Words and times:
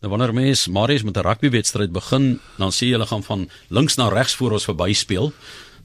Nou 0.00 0.10
wanneer 0.12 0.34
mens 0.34 0.66
Marius 0.68 1.02
met 1.02 1.16
'n 1.16 1.20
rugbywedstryd 1.20 1.92
begin, 1.92 2.40
dan 2.58 2.70
sê 2.70 2.86
jy 2.86 2.92
hulle 2.92 3.06
gaan 3.06 3.22
van 3.22 3.48
links 3.68 3.96
na 3.96 4.08
regs 4.08 4.34
voor 4.34 4.52
ons 4.52 4.64
verby 4.64 4.92
speel 4.92 5.32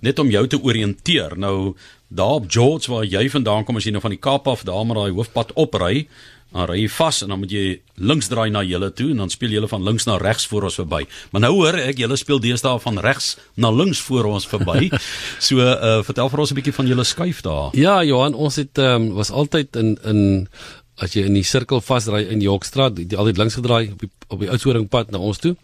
net 0.02 0.20
om 0.20 0.30
jou 0.30 0.48
te 0.48 0.60
oriënteer. 0.62 1.38
Nou 1.38 1.76
daar 2.08 2.42
op 2.42 2.46
George 2.52 2.92
waar 2.92 3.06
jy 3.08 3.30
vandaan 3.30 3.64
kom 3.64 3.76
as 3.76 3.88
jy 3.88 3.92
nou 3.96 4.02
van 4.02 4.12
die 4.12 4.20
Kaap 4.20 4.48
af 4.48 4.66
daar 4.68 4.86
maar 4.86 4.96
daai 4.96 5.16
hoofpad 5.16 5.54
opry, 5.54 6.08
dan 6.52 6.68
ry 6.68 6.82
jy 6.82 6.90
vas 6.92 7.22
en 7.24 7.32
dan 7.32 7.40
moet 7.40 7.54
jy 7.54 7.80
links 7.96 8.28
draai 8.28 8.50
na 8.52 8.64
julle 8.68 8.90
toe 8.92 9.12
en 9.14 9.22
dan 9.24 9.30
speel 9.32 9.54
julle 9.56 9.70
van 9.72 9.84
links 9.88 10.06
na 10.06 10.18
regs 10.20 10.48
voor 10.52 10.68
ons 10.68 10.76
verby. 10.76 11.06
Maar 11.32 11.42
nou 11.46 11.54
hoor 11.62 11.78
ek 11.80 12.02
julle 12.04 12.18
speel 12.20 12.42
deesdae 12.44 12.80
van 12.84 13.00
regs 13.00 13.38
na 13.56 13.72
links 13.72 14.02
voor 14.04 14.28
ons 14.34 14.48
verby. 14.52 14.90
so 15.48 15.64
uh 15.64 16.02
vertel 16.04 16.30
vir 16.34 16.44
ons 16.44 16.52
'n 16.52 16.60
bietjie 16.60 16.76
van 16.76 16.88
julle 16.88 17.08
skuif 17.08 17.42
daar. 17.42 17.72
Ja, 17.78 18.04
Johan, 18.04 18.34
ons 18.34 18.56
het 18.56 18.78
um, 18.78 19.14
was 19.16 19.32
altyd 19.32 19.76
in 19.76 19.98
in 20.04 20.48
as 20.98 21.16
jy 21.16 21.26
in 21.30 21.38
die 21.38 21.46
sirkel 21.48 21.82
vasry 21.82 22.26
in 22.30 22.42
die 22.42 22.50
Hoekstraat, 22.50 23.00
jy 23.00 23.18
altyd 23.18 23.40
links 23.42 23.58
gedraai 23.60 23.92
op 23.94 24.04
die 24.04 24.12
op 24.32 24.40
die 24.40 24.50
Oudtshoornpad 24.52 25.12
na 25.12 25.20
ons 25.20 25.42
toe. 25.44 25.56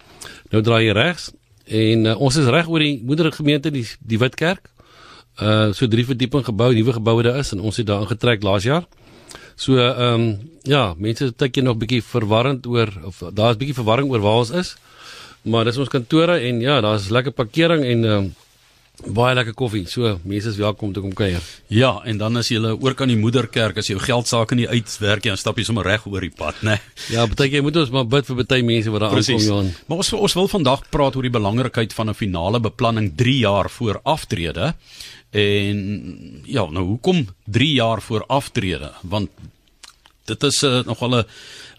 Nou 0.51 0.61
draai 0.63 0.87
jy 0.87 0.95
regs 0.97 1.31
en 1.67 2.07
uh, 2.07 2.15
ons 2.23 2.35
is 2.39 2.47
reg 2.51 2.67
oor 2.71 2.83
die 2.83 2.97
moedergemeente 3.03 3.71
die 3.71 3.85
die 3.99 4.19
Witkerk. 4.19 4.69
Uh 5.37 5.73
so 5.77 5.87
drie 5.87 6.05
verdieping 6.07 6.45
gebou, 6.47 6.71
nuwe 6.73 6.95
geboue 6.97 7.23
daar 7.23 7.39
is 7.43 7.53
en 7.53 7.61
ons 7.61 7.77
het 7.77 7.87
daar 7.87 8.05
ingetrek 8.05 8.43
laas 8.43 8.67
jaar. 8.67 8.87
So 9.55 9.77
ehm 9.77 10.21
um, 10.21 10.25
ja, 10.67 10.93
mense 10.97 11.31
dink 11.31 11.55
jy 11.55 11.63
nog 11.63 11.77
bietjie 11.81 12.03
verwarrend 12.03 12.67
oor 12.67 12.91
of 13.07 13.21
daar's 13.33 13.57
bietjie 13.57 13.77
verwarring 13.77 14.11
oor 14.11 14.21
waar 14.21 14.41
ons 14.43 14.51
is. 14.51 14.75
Maar 15.47 15.69
dis 15.69 15.77
ons 15.79 15.89
kantore 15.89 16.39
en 16.43 16.59
ja, 16.61 16.81
daar's 16.81 17.09
lekker 17.09 17.31
parkering 17.31 17.85
en 17.85 18.05
ehm 18.05 18.17
um, 18.17 18.35
baie 19.05 19.35
lekker 19.37 19.53
koffie. 19.53 19.83
So 19.89 20.15
mense 20.25 20.49
is 20.49 20.57
welkom 20.57 20.89
om 20.89 20.93
te 20.95 21.01
kom 21.03 21.13
kuier. 21.13 21.43
Ja, 21.69 21.91
en 22.09 22.17
dan 22.17 22.39
as 22.39 22.49
jy 22.49 22.57
oor 22.57 22.95
kan 22.97 23.11
die 23.11 23.17
moederkerk 23.19 23.77
as 23.77 23.89
jou 23.91 23.99
geld 24.01 24.29
sake 24.29 24.57
nie 24.57 24.67
uitwerk 24.67 25.23
nie, 25.23 25.33
dan 25.33 25.41
stap 25.41 25.59
jy 25.59 25.67
sommer 25.67 25.85
reg 25.85 26.07
oor 26.09 26.25
die 26.25 26.33
pad, 26.33 26.63
né? 26.65 26.79
Ja, 27.13 27.27
baie 27.29 27.53
jy 27.53 27.61
moet 27.65 27.77
ons 27.83 27.93
maar 27.93 28.07
bid 28.09 28.25
vir 28.29 28.39
baie 28.41 28.63
mense 28.65 28.93
wat 28.93 29.05
daar 29.05 29.17
aankom, 29.17 29.43
Johan. 29.43 29.69
Maar 29.87 30.01
ons 30.03 30.13
ons 30.17 30.37
wil 30.39 30.49
vandag 30.55 30.87
praat 30.93 31.19
oor 31.19 31.27
die 31.27 31.33
belangrikheid 31.33 31.93
van 31.93 32.09
'n 32.09 32.17
finale 32.17 32.59
beplanning 32.59 33.13
3 33.15 33.37
jaar 33.37 33.69
voor 33.69 34.01
aftrede. 34.03 34.73
En 35.29 36.41
ja, 36.45 36.65
nou 36.65 36.85
hoekom 36.85 37.27
3 37.45 37.73
jaar 37.73 38.01
voor 38.01 38.25
aftrede? 38.25 38.91
Want 39.03 39.29
dit 40.25 40.43
is 40.43 40.63
uh, 40.63 40.83
nogal 40.85 41.21
'n 41.21 41.25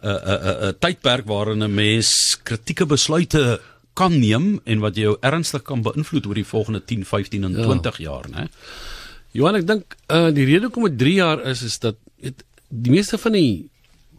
'n 0.03 0.69
'n 0.69 0.77
tydperk 0.79 1.27
waarin 1.27 1.65
'n 1.65 1.75
mens 1.75 2.39
kritieke 2.43 2.87
besluite 2.87 3.61
kan 3.99 4.15
neem 4.21 4.61
en 4.65 4.85
wat 4.85 4.99
jou 4.99 5.17
ernstig 5.27 5.65
kan 5.67 5.83
beïnvloed 5.87 6.29
oor 6.31 6.39
die 6.39 6.47
volgende 6.47 6.83
10, 6.85 7.07
15 7.09 7.49
en 7.49 7.57
20 7.59 7.99
ja. 7.99 8.11
jaar, 8.11 8.29
né? 8.31 8.47
Johan, 9.37 9.59
ek 9.59 9.67
dink 9.69 9.97
uh 10.15 10.29
die 10.35 10.47
rede 10.49 10.69
hoekom 10.69 10.87
dit 10.91 11.01
3 11.03 11.17
jaar 11.19 11.43
is 11.51 11.65
is 11.67 11.77
dat 11.83 11.99
het, 12.25 12.45
die 12.69 12.95
meeste 12.95 13.19
van 13.21 13.37
die 13.37 13.51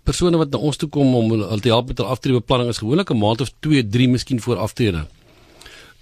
persone 0.08 0.40
wat 0.42 0.52
na 0.54 0.62
ons 0.70 0.80
toe 0.80 0.90
kom 0.90 1.14
om 1.16 1.32
hulle 1.34 1.62
te 1.62 1.72
help 1.72 1.92
met 1.92 2.02
hulle 2.02 2.14
aftreebeplanning 2.16 2.72
is 2.74 2.82
gewoonlik 2.82 3.12
'n 3.14 3.22
maand 3.24 3.42
of 3.46 3.52
2, 3.66 3.88
3 3.96 4.10
miskien 4.10 4.42
voor 4.42 4.58
aftrede. 4.58 5.06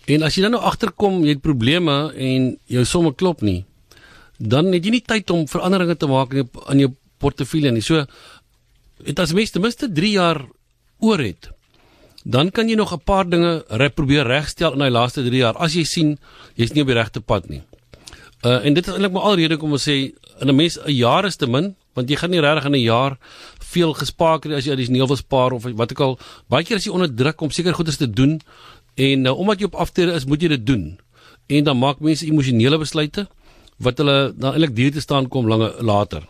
En 0.07 0.23
as 0.23 0.35
jy 0.35 0.41
dan 0.41 0.55
nou 0.55 0.63
agterkom 0.63 1.23
jy 1.23 1.35
het 1.35 1.41
probleme 1.41 2.13
en 2.15 2.57
jou 2.65 2.85
somme 2.85 3.13
klop 3.15 3.41
nie, 3.41 3.65
dan 4.37 4.71
het 4.71 4.85
jy 4.85 4.91
nie 4.91 5.03
tyd 5.03 5.29
om 5.29 5.47
veranderinge 5.47 5.97
te 5.97 6.07
maak 6.07 6.31
in 6.31 6.37
jou, 6.37 6.47
in 6.71 6.79
jou 6.79 6.91
portefeulje 7.19 7.71
nie. 7.71 7.81
So 7.81 8.05
dit 9.03 9.19
as 9.19 9.33
mens 9.33 9.51
ten 9.51 9.61
minste 9.61 9.91
3 9.91 10.11
jaar 10.11 10.45
oor 10.99 11.19
het, 11.19 11.49
dan 12.27 12.51
kan 12.51 12.69
jy 12.69 12.75
nog 12.75 12.91
'n 12.93 13.03
paar 13.03 13.25
dinge 13.29 13.63
re 13.69 13.89
probeer 13.89 14.27
regstel 14.27 14.73
in 14.73 14.79
daai 14.79 14.91
laaste 14.91 15.23
3 15.23 15.37
jaar 15.37 15.57
as 15.57 15.73
jy 15.73 15.83
sien 15.83 16.17
jy's 16.55 16.73
nie 16.73 16.81
op 16.81 16.87
die 16.87 16.99
regte 16.99 17.21
pad 17.21 17.49
nie. 17.49 17.61
Uh 18.43 18.65
en 18.65 18.73
dit 18.73 18.87
is 18.87 18.93
eintlik 18.93 19.11
maar 19.11 19.29
alrede 19.31 19.57
kom 19.57 19.71
ons 19.71 19.87
sê 19.87 20.11
in 20.41 20.47
'n 20.49 20.55
mens 20.55 20.77
'n 20.77 20.91
jaar 20.91 21.25
is 21.25 21.35
te 21.35 21.47
min 21.47 21.75
want 21.95 22.09
jy 22.09 22.15
gaan 22.15 22.31
nie 22.31 22.41
regtig 22.41 22.65
in 22.65 22.75
'n 22.75 22.89
jaar 22.93 23.17
veel 23.59 23.93
gespaar 23.93 24.39
kry 24.39 24.53
as 24.53 24.65
jy 24.65 24.71
addisioneel 24.71 25.07
wil 25.07 25.15
spaar 25.15 25.51
of 25.51 25.63
wat 25.63 25.91
ook 25.91 25.99
al 25.99 26.19
baie 26.49 26.63
keer 26.63 26.77
as 26.77 26.85
jy 26.85 26.91
onder 26.91 27.15
druk 27.15 27.41
om 27.41 27.51
seker 27.51 27.73
goedes 27.73 27.97
te 27.97 28.09
doen 28.09 28.41
En 28.97 29.21
nou 29.21 29.35
omdat 29.37 29.61
jy 29.61 29.69
op 29.69 29.75
aftrede 29.77 30.15
is, 30.17 30.25
moet 30.25 30.41
jy 30.41 30.49
dit 30.55 30.63
doen. 30.65 30.85
En 31.53 31.63
dan 31.63 31.77
maak 31.77 31.99
mense 32.01 32.25
emosionele 32.25 32.79
besluite 32.81 33.27
wat 33.77 33.99
hulle 34.01 34.33
dan 34.33 34.55
eintlik 34.55 34.73
duur 34.75 34.95
te 34.95 35.03
staan 35.05 35.27
kom 35.29 35.45
lange 35.47 35.69
later. 35.85 36.25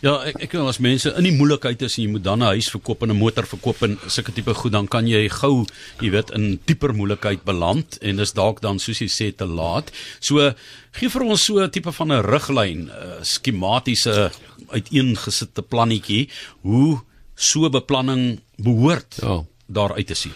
Ja, 0.00 0.22
ek 0.22 0.36
ek 0.46 0.52
weet 0.52 0.68
as 0.70 0.78
mense 0.78 1.10
in 1.18 1.26
die 1.26 1.34
moeilikheid 1.34 1.82
is 1.82 1.96
en 1.98 2.04
jy 2.04 2.10
moet 2.10 2.24
dan 2.24 2.42
'n 2.42 2.54
huis 2.54 2.70
verkoop 2.70 3.02
en 3.02 3.10
'n 3.10 3.18
motor 3.18 3.46
verkoop 3.46 3.82
en 3.82 3.98
sulke 4.06 4.32
tipe 4.32 4.54
goed, 4.54 4.72
dan 4.72 4.86
kan 4.86 5.06
jy 5.06 5.28
gou, 5.28 5.66
jy 6.00 6.10
weet, 6.10 6.30
in 6.30 6.60
dieper 6.66 6.94
moeilikheid 6.94 7.44
beland 7.44 7.98
en 8.02 8.16
dis 8.16 8.32
dalk 8.32 8.60
dan 8.60 8.78
soos 8.78 9.00
jy 9.00 9.08
sê 9.08 9.36
te 9.36 9.46
laat. 9.46 9.90
So 10.20 10.54
gee 10.92 11.08
vir 11.08 11.22
ons 11.22 11.44
so 11.44 11.58
'n 11.58 11.70
tipe 11.70 11.92
van 11.92 12.12
'n 12.12 12.22
riglyn, 12.22 12.90
'n 12.90 13.24
skematiese 13.24 14.30
uiteengesette 14.70 15.62
plannetjie 15.62 16.28
hoe 16.62 17.00
so 17.34 17.68
beplanning 17.70 18.40
behoort 18.56 19.18
ja. 19.22 19.44
daar 19.66 19.94
uit 19.94 20.06
te 20.06 20.14
sien. 20.14 20.32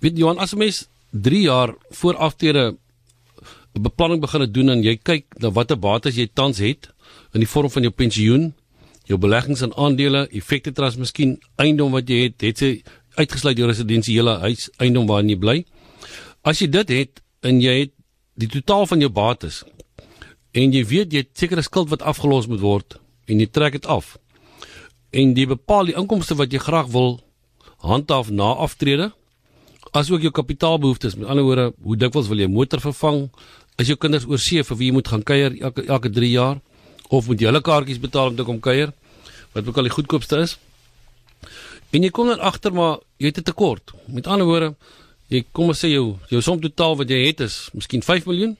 Weet 0.00 0.16
Johan, 0.16 0.38
as 0.38 0.52
'n 0.52 0.58
mens 0.58 0.86
3 1.10 1.42
jaar 1.42 1.74
voor 1.90 2.16
aftrede 2.16 2.76
beplanning 3.78 4.20
begin 4.20 4.46
doen 4.52 4.74
en 4.74 4.82
jy 4.82 4.96
kyk 4.96 5.38
na 5.42 5.50
watter 5.54 5.78
bates 5.78 6.16
jy 6.16 6.26
tans 6.34 6.58
het 6.58 6.90
in 7.34 7.44
die 7.44 7.48
vorm 7.48 7.70
van 7.70 7.86
jou 7.86 7.92
pensioen, 7.92 8.52
jou 9.06 9.18
beleggings 9.18 9.62
in 9.62 9.74
aandele, 9.76 10.26
effekte 10.34 10.72
trust, 10.72 10.98
miskien 10.98 11.38
eiendom 11.58 11.92
wat 11.94 12.08
jy 12.10 12.24
het, 12.26 12.40
het 12.42 12.62
jy 12.62 12.72
uitgesluit 13.18 13.58
jou 13.58 13.68
residensiële 13.68 14.38
huis, 14.46 14.68
eiendom 14.78 15.06
waarin 15.06 15.30
jy 15.30 15.38
bly. 15.38 15.56
As 16.42 16.62
jy 16.62 16.70
dit 16.70 16.90
het 16.94 17.22
en 17.46 17.60
jy 17.62 17.76
het 17.84 17.94
die 18.40 18.48
totaal 18.50 18.86
van 18.90 19.02
jou 19.02 19.10
bates 19.12 19.62
en 20.56 20.74
jy 20.74 20.82
weet 20.86 21.14
jy 21.14 21.22
het 21.22 21.32
sekere 21.38 21.62
skuld 21.62 21.90
wat 21.92 22.02
afgelos 22.02 22.48
moet 22.50 22.62
word 22.62 22.98
en 23.30 23.38
jy 23.38 23.46
trek 23.46 23.78
dit 23.78 23.86
af 23.86 24.16
en 25.14 25.34
jy 25.36 25.46
bepaal 25.50 25.90
die 25.90 25.96
inkomste 25.98 26.34
wat 26.38 26.50
jy 26.54 26.62
graag 26.62 26.90
wil 26.94 27.20
handhaaf 27.84 28.30
na 28.34 28.54
aftrede 28.66 29.10
asook 29.96 30.22
jou 30.22 30.30
kapitaalbehoeftes. 30.30 31.16
Met 31.16 31.28
ander 31.28 31.44
woorde, 31.44 31.72
hoe 31.82 31.96
dikwels 31.96 32.28
wil 32.30 32.38
jy 32.38 32.48
motor 32.50 32.82
vervang? 32.82 33.24
Is 33.80 33.88
jou 33.88 33.96
kinders 33.96 34.26
oor 34.28 34.40
see 34.42 34.62
vir 34.66 34.76
wie 34.76 34.90
jy 34.90 34.94
moet 34.98 35.08
gaan 35.08 35.22
kuier 35.24 35.54
elke 35.56 35.86
elke 35.88 36.10
3 36.12 36.30
jaar 36.30 36.58
of 37.08 37.28
moet 37.30 37.40
jy 37.40 37.48
hulle 37.48 37.62
kaartjies 37.64 38.00
betaal 38.02 38.32
om 38.32 38.36
te 38.36 38.44
kom 38.44 38.60
kuier? 38.60 38.92
Wat 39.54 39.66
ook 39.66 39.78
al 39.80 39.88
die 39.88 39.94
goedkoopste 39.94 40.42
is. 40.44 40.58
En 41.90 42.04
jy 42.04 42.10
kom 42.14 42.28
dan 42.30 42.42
agter 42.44 42.74
maar 42.76 43.00
jy 43.18 43.32
het 43.32 43.38
'n 43.38 43.48
tekort. 43.50 43.92
Met 44.06 44.26
ander 44.26 44.46
woorde, 44.46 44.74
jy 45.28 45.44
kom 45.52 45.68
ons 45.68 45.80
sê 45.84 45.88
jou 45.88 46.18
jou 46.28 46.42
som 46.42 46.60
totaal 46.60 46.96
wat 46.96 47.08
jy 47.08 47.26
het 47.26 47.40
is 47.40 47.70
miskien 47.72 48.02
5 48.02 48.26
miljoen. 48.26 48.56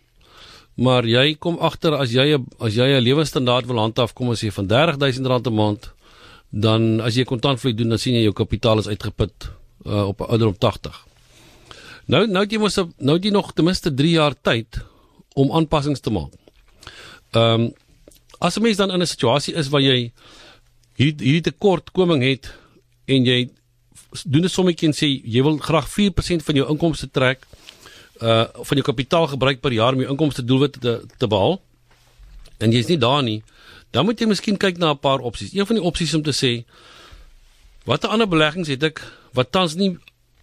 Maar 0.77 1.05
jy 1.05 1.35
kom 1.35 1.59
agter 1.59 1.95
as 1.95 2.11
jy 2.11 2.39
as 2.59 2.75
jy 2.75 2.89
'n 2.97 3.05
lewensstandaard 3.05 3.67
wil 3.67 3.79
handhaaf, 3.79 4.15
kom 4.15 4.29
ons 4.29 4.41
sê 4.43 4.51
van 4.51 4.67
R30000 4.67 5.47
'n 5.47 5.55
maand, 5.55 5.91
dan 6.51 7.01
as 7.01 7.15
jy 7.15 7.25
kontantvloei 7.25 7.75
doen, 7.75 7.89
dan 7.89 7.99
sien 7.99 8.15
jy 8.15 8.23
jou 8.23 8.33
kapitaal 8.33 8.79
is 8.79 8.89
uitgeput 8.89 9.51
uh, 9.87 10.09
op 10.09 10.21
ouderdom 10.21 10.59
80. 10.59 11.07
Nou 12.07 12.27
nou 12.27 12.47
jy 12.47 12.59
mos 12.59 12.79
nou 12.99 13.19
jy 13.19 13.31
nog 13.31 13.53
ten 13.53 13.65
minste 13.65 13.95
3 13.95 14.11
jaar 14.11 14.35
tyd 14.35 14.81
om 15.35 15.53
aanpassings 15.53 16.01
te 16.01 16.11
maak. 16.11 16.33
Ehm 17.31 17.61
um, 17.61 17.73
as 18.39 18.57
'n 18.57 18.63
mens 18.63 18.77
dan 18.77 18.91
in 18.91 19.01
'n 19.01 19.07
situasie 19.07 19.55
is 19.55 19.69
waar 19.69 19.81
jy 19.81 20.13
hier 20.97 21.15
hier 21.19 21.43
tekortkoming 21.43 22.23
het 22.23 22.55
en 23.05 23.25
jy 23.25 23.51
doen 24.25 24.45
'n 24.45 24.49
sommetjie 24.49 24.89
en 24.89 24.95
sê 24.95 25.09
jy 25.25 25.43
wil 25.43 25.59
graag 25.59 25.89
4% 25.89 26.43
van 26.43 26.55
jou 26.55 26.69
inkomste 26.69 27.11
trek 27.11 27.47
uh 28.21 28.47
van 28.53 28.77
jou 28.77 28.83
kapitaal 28.83 29.27
gebruik 29.27 29.61
per 29.61 29.73
jaar 29.73 29.93
om 29.93 30.01
jou 30.01 30.11
inkomste 30.11 30.45
doelwitte 30.45 30.79
te 30.79 31.07
te 31.19 31.27
behaal 31.27 31.61
en 32.59 32.73
jy's 32.73 32.87
nie 32.87 32.99
daar 32.99 33.23
nie, 33.23 33.43
dan 33.91 34.05
moet 34.05 34.21
jy 34.21 34.27
miskien 34.27 34.57
kyk 34.57 34.79
na 34.79 34.93
'n 34.93 34.99
paar 34.99 35.19
opsies. 35.19 35.55
Een 35.55 35.67
van 35.67 35.77
die 35.77 35.85
opsies 35.85 36.15
om 36.15 36.23
te 36.23 36.33
sê 36.33 36.65
watter 37.85 38.11
ander 38.11 38.29
beleggings 38.29 38.69
het 38.69 38.83
ek 38.83 39.01
wat 39.33 39.53
tans 39.53 39.75
nie 39.75 39.97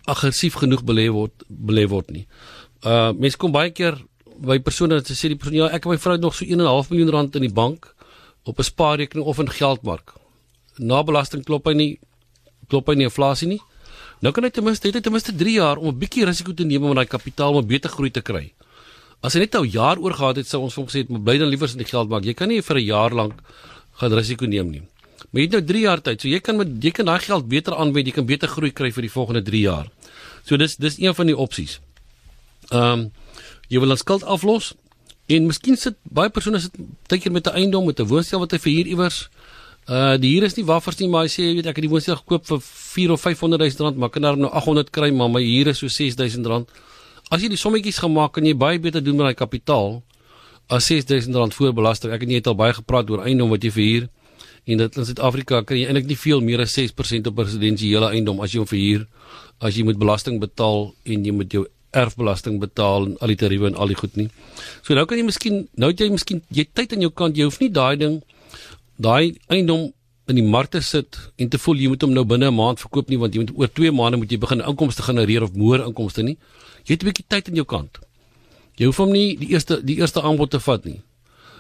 aggressief 0.06 0.54
genoeg 0.54 0.84
belê 0.84 1.10
word 1.12 1.44
belê 1.48 1.88
word 1.88 2.10
nie. 2.10 2.28
Uh 2.84 3.12
mense 3.14 3.38
kom 3.38 3.52
baie 3.52 3.70
keer 3.70 4.02
by 4.40 4.60
persone 4.60 5.00
wat 5.00 5.10
sê 5.10 5.30
die 5.30 5.38
persoon 5.40 5.58
ja, 5.58 5.70
ek 5.74 5.86
en 5.86 5.92
my 5.92 5.98
vrou 5.98 6.14
het 6.16 6.22
nog 6.22 6.36
so 6.36 6.46
1.5 6.46 6.92
miljoen 6.92 7.14
rand 7.14 7.36
in 7.36 7.48
die 7.48 7.54
bank 7.54 7.94
op 8.46 8.60
'n 8.60 8.64
spaarrekening 8.64 9.26
of 9.26 9.40
in 9.40 9.50
geldmark. 9.50 10.14
Na 10.78 11.04
belasting 11.04 11.44
klop 11.44 11.66
hy 11.66 11.74
nie 11.74 12.00
klop 12.70 12.88
hy 12.88 12.96
nie 12.96 13.08
inflasie 13.08 13.48
nie. 13.48 13.62
Nou 14.22 14.32
kan 14.34 14.44
hy 14.44 14.50
ten 14.50 14.64
minste 14.64 14.90
het 14.90 15.04
ten 15.04 15.12
minste 15.12 15.36
3 15.36 15.54
jaar 15.54 15.78
om 15.78 15.88
'n 15.88 16.00
bietjie 16.00 16.26
risiko 16.26 16.54
te 16.54 16.64
neem 16.64 16.84
om 16.84 16.96
daai 16.96 17.06
kapitaal 17.06 17.54
om 17.54 17.68
beter 17.68 17.90
groei 17.90 18.12
te 18.12 18.22
kry. 18.22 18.54
As 19.22 19.34
hy 19.34 19.40
net 19.40 19.56
'n 19.56 19.70
jaar 19.70 19.98
oor 19.98 20.14
gehad 20.14 20.36
het, 20.38 20.48
sou 20.48 20.62
ons 20.62 20.76
hom 20.76 20.86
gesê 20.86 21.00
het, 21.00 21.10
"Maar 21.10 21.22
bly 21.22 21.38
dan 21.38 21.50
liewer 21.50 21.70
in 21.70 21.78
die 21.78 21.86
geldmark. 21.86 22.24
Jy 22.26 22.34
kan 22.34 22.48
nie 22.48 22.62
vir 22.62 22.78
'n 22.78 22.86
jaar 22.86 23.12
lank 23.14 23.34
gaan 24.00 24.14
risiko 24.14 24.46
neem 24.46 24.70
nie." 24.72 24.82
Maar 25.32 25.42
jy 25.42 25.48
het 25.48 25.52
nou 25.52 25.64
3 25.66 25.82
jaar 25.82 26.02
tyd, 26.02 26.22
so 26.22 26.28
jy 26.28 26.40
kan 26.40 26.58
met 26.58 26.68
jy 26.84 26.92
kan 26.92 27.06
daai 27.06 27.20
geld 27.20 27.48
beter 27.48 27.76
aanwend, 27.76 28.08
jy 28.08 28.14
kan 28.14 28.26
beter 28.26 28.48
groei 28.48 28.72
kry 28.72 28.92
vir 28.92 29.02
die 29.02 29.12
volgende 29.12 29.42
3 29.42 29.62
jaar. 29.62 29.88
So 30.46 30.58
dis 30.58 30.76
dis 30.76 31.00
een 31.00 31.16
van 31.16 31.26
die 31.26 31.38
opsies. 31.38 31.80
Ehm 32.72 33.00
um, 33.00 33.12
jy 33.70 33.80
wil 33.80 33.92
'n 33.92 33.98
skuld 33.98 34.24
aflos 34.24 34.74
en 35.28 35.46
miskien 35.46 35.76
sit 35.76 35.96
baie 36.04 36.30
persone 36.30 36.60
sit 36.60 36.74
tydjie 37.08 37.32
met 37.32 37.48
'n 37.48 37.56
eiendom 37.56 37.86
met 37.86 38.00
'n 38.00 38.08
woonstel 38.08 38.40
wat 38.40 38.52
hy 38.52 38.60
verhuur 38.60 38.88
iewers. 38.88 39.30
Uh 39.88 40.18
die 40.18 40.32
huur 40.36 40.44
is 40.44 40.56
nie 40.56 40.66
waffers 40.66 41.00
nie, 41.00 41.08
maar 41.08 41.24
hy 41.24 41.30
sê 41.30 41.42
jy 41.44 41.54
weet 41.56 41.68
ek 41.68 41.76
het 41.76 41.84
die 41.84 41.90
woonstel 41.90 42.16
gekoop 42.16 42.46
vir 42.46 42.60
4 42.62 43.12
of 43.12 43.22
500 43.22 43.62
000 43.62 43.86
rand, 43.86 43.98
maar 43.98 44.10
kan 44.10 44.22
daar 44.22 44.38
nou 44.38 44.52
800 44.52 44.90
kry, 44.90 45.12
maar 45.12 45.30
my 45.30 45.42
huur 45.42 45.68
is 45.68 45.78
so 45.78 45.88
6000 45.88 46.46
rand. 46.46 46.70
As 47.30 47.42
jy 47.42 47.48
die 47.50 47.58
sommetjies 47.58 48.00
gemaak 48.00 48.34
kan 48.34 48.46
jy 48.46 48.54
baie 48.56 48.80
beter 48.80 49.04
doen 49.04 49.16
met 49.16 49.26
daai 49.26 49.36
kapitaal 49.36 50.04
as 50.70 50.86
6000 50.86 51.36
rand 51.36 51.54
voor 51.54 51.74
belasting. 51.74 52.12
Ek 52.12 52.24
en 52.24 52.30
jy 52.30 52.36
het 52.36 52.48
al 52.48 52.56
baie 52.56 52.74
gepraat 52.74 53.10
oor 53.10 53.24
eiendom 53.24 53.50
wat 53.50 53.64
jy 53.64 53.72
verhuur 53.72 54.10
En 54.68 54.78
dit 54.78 54.98
in 55.00 55.06
Suid-Afrika 55.08 55.62
kan 55.64 55.78
jy 55.80 55.88
eintlik 55.88 56.10
nie 56.10 56.18
veel 56.20 56.42
meer 56.44 56.66
as 56.66 56.74
6% 56.76 57.30
op 57.30 57.38
residensiële 57.40 58.10
eiendom 58.12 58.42
as 58.44 58.52
jy 58.52 58.60
hom 58.60 58.68
verhuur 58.68 59.06
as 59.64 59.78
jy 59.80 59.86
moet 59.88 60.00
belasting 60.00 60.42
betaal 60.44 60.90
en 61.08 61.24
jy 61.24 61.34
moet 61.34 61.56
jou 61.56 61.64
erfbelasting 62.02 62.60
betaal 62.62 63.10
en 63.10 63.18
al 63.24 63.34
die 63.34 63.40
tariewe 63.42 63.70
en 63.72 63.76
al 63.76 63.92
die 63.92 64.00
goed 64.00 64.16
nie. 64.20 64.30
So 64.86 64.96
nou 64.98 65.06
kan 65.10 65.20
jy 65.20 65.26
miskien 65.28 65.68
nou 65.76 65.92
het 65.92 66.02
jy 66.04 66.10
miskien 66.14 66.42
jy 66.54 66.68
tyd 66.74 66.94
aan 66.94 67.06
jou 67.06 67.12
kant, 67.12 67.38
jy 67.38 67.48
hoef 67.50 67.60
nie 67.64 67.72
daai 67.74 67.96
ding 68.02 68.20
daai 68.98 69.38
eiendom 69.54 69.92
in 70.28 70.40
die 70.40 70.46
mark 70.46 70.72
te 70.74 70.82
sit 70.84 71.18
en 71.40 71.50
te 71.50 71.60
voel 71.62 71.84
jy 71.84 71.92
moet 71.94 72.04
hom 72.04 72.14
nou 72.16 72.26
binne 72.28 72.50
'n 72.50 72.56
maand 72.56 72.80
verkoop 72.84 73.10
nie 73.10 73.18
want 73.18 73.34
jy 73.34 73.46
moet 73.46 73.54
oor 73.56 73.70
2 73.80 73.92
maande 73.92 74.18
moet 74.18 74.32
jy 74.32 74.38
begin 74.38 74.62
inkomste 74.62 75.04
genereer 75.04 75.44
of 75.44 75.54
meer 75.54 75.86
inkomste 75.86 76.24
nie. 76.24 76.38
Jy 76.86 76.94
het 76.96 77.04
'n 77.04 77.08
bietjie 77.10 77.26
tyd 77.28 77.50
aan 77.50 77.56
jou 77.56 77.66
kant. 77.66 78.00
Jy 78.78 78.86
hoef 78.86 78.98
hom 78.98 79.12
nie 79.12 79.38
die 79.38 79.50
eerste 79.50 79.82
die 79.84 79.98
eerste 79.98 80.22
aanbod 80.22 80.52
te 80.52 80.60
vat 80.60 80.86
nie. 80.86 81.02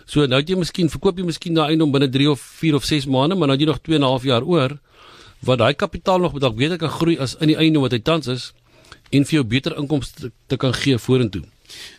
So 0.05 0.25
nou 0.25 0.39
het 0.39 0.49
jy 0.49 0.55
miskien 0.55 0.89
verkoop 0.89 1.17
jy 1.17 1.25
miskien 1.25 1.53
daai 1.53 1.69
eiendom 1.69 1.91
binne 1.91 2.09
3 2.09 2.29
of 2.29 2.39
4 2.39 2.75
of 2.75 2.83
6 2.83 3.05
maande, 3.05 3.35
maar 3.35 3.47
nou 3.47 3.57
het 3.57 3.61
jy 3.61 3.67
nog 3.67 3.81
2 3.81 3.95
en 3.95 4.01
'n 4.01 4.07
half 4.07 4.23
jaar 4.23 4.43
oor 4.43 4.79
wat 5.39 5.57
daai 5.59 5.73
kapitaal 5.73 6.19
nog 6.19 6.39
dalk 6.39 6.55
beter 6.55 6.77
kan 6.77 6.89
groei 6.89 7.17
as 7.17 7.35
in 7.39 7.47
die 7.47 7.57
eiendom 7.57 7.81
wat 7.81 7.91
hy 7.91 7.99
tans 7.99 8.27
is 8.27 8.53
en 9.11 9.25
vir 9.25 9.37
jou 9.39 9.43
beter 9.43 9.77
inkomste 9.77 10.19
te, 10.21 10.31
te 10.47 10.57
kan 10.57 10.73
gee 10.73 10.97
vorentoe. 10.97 11.43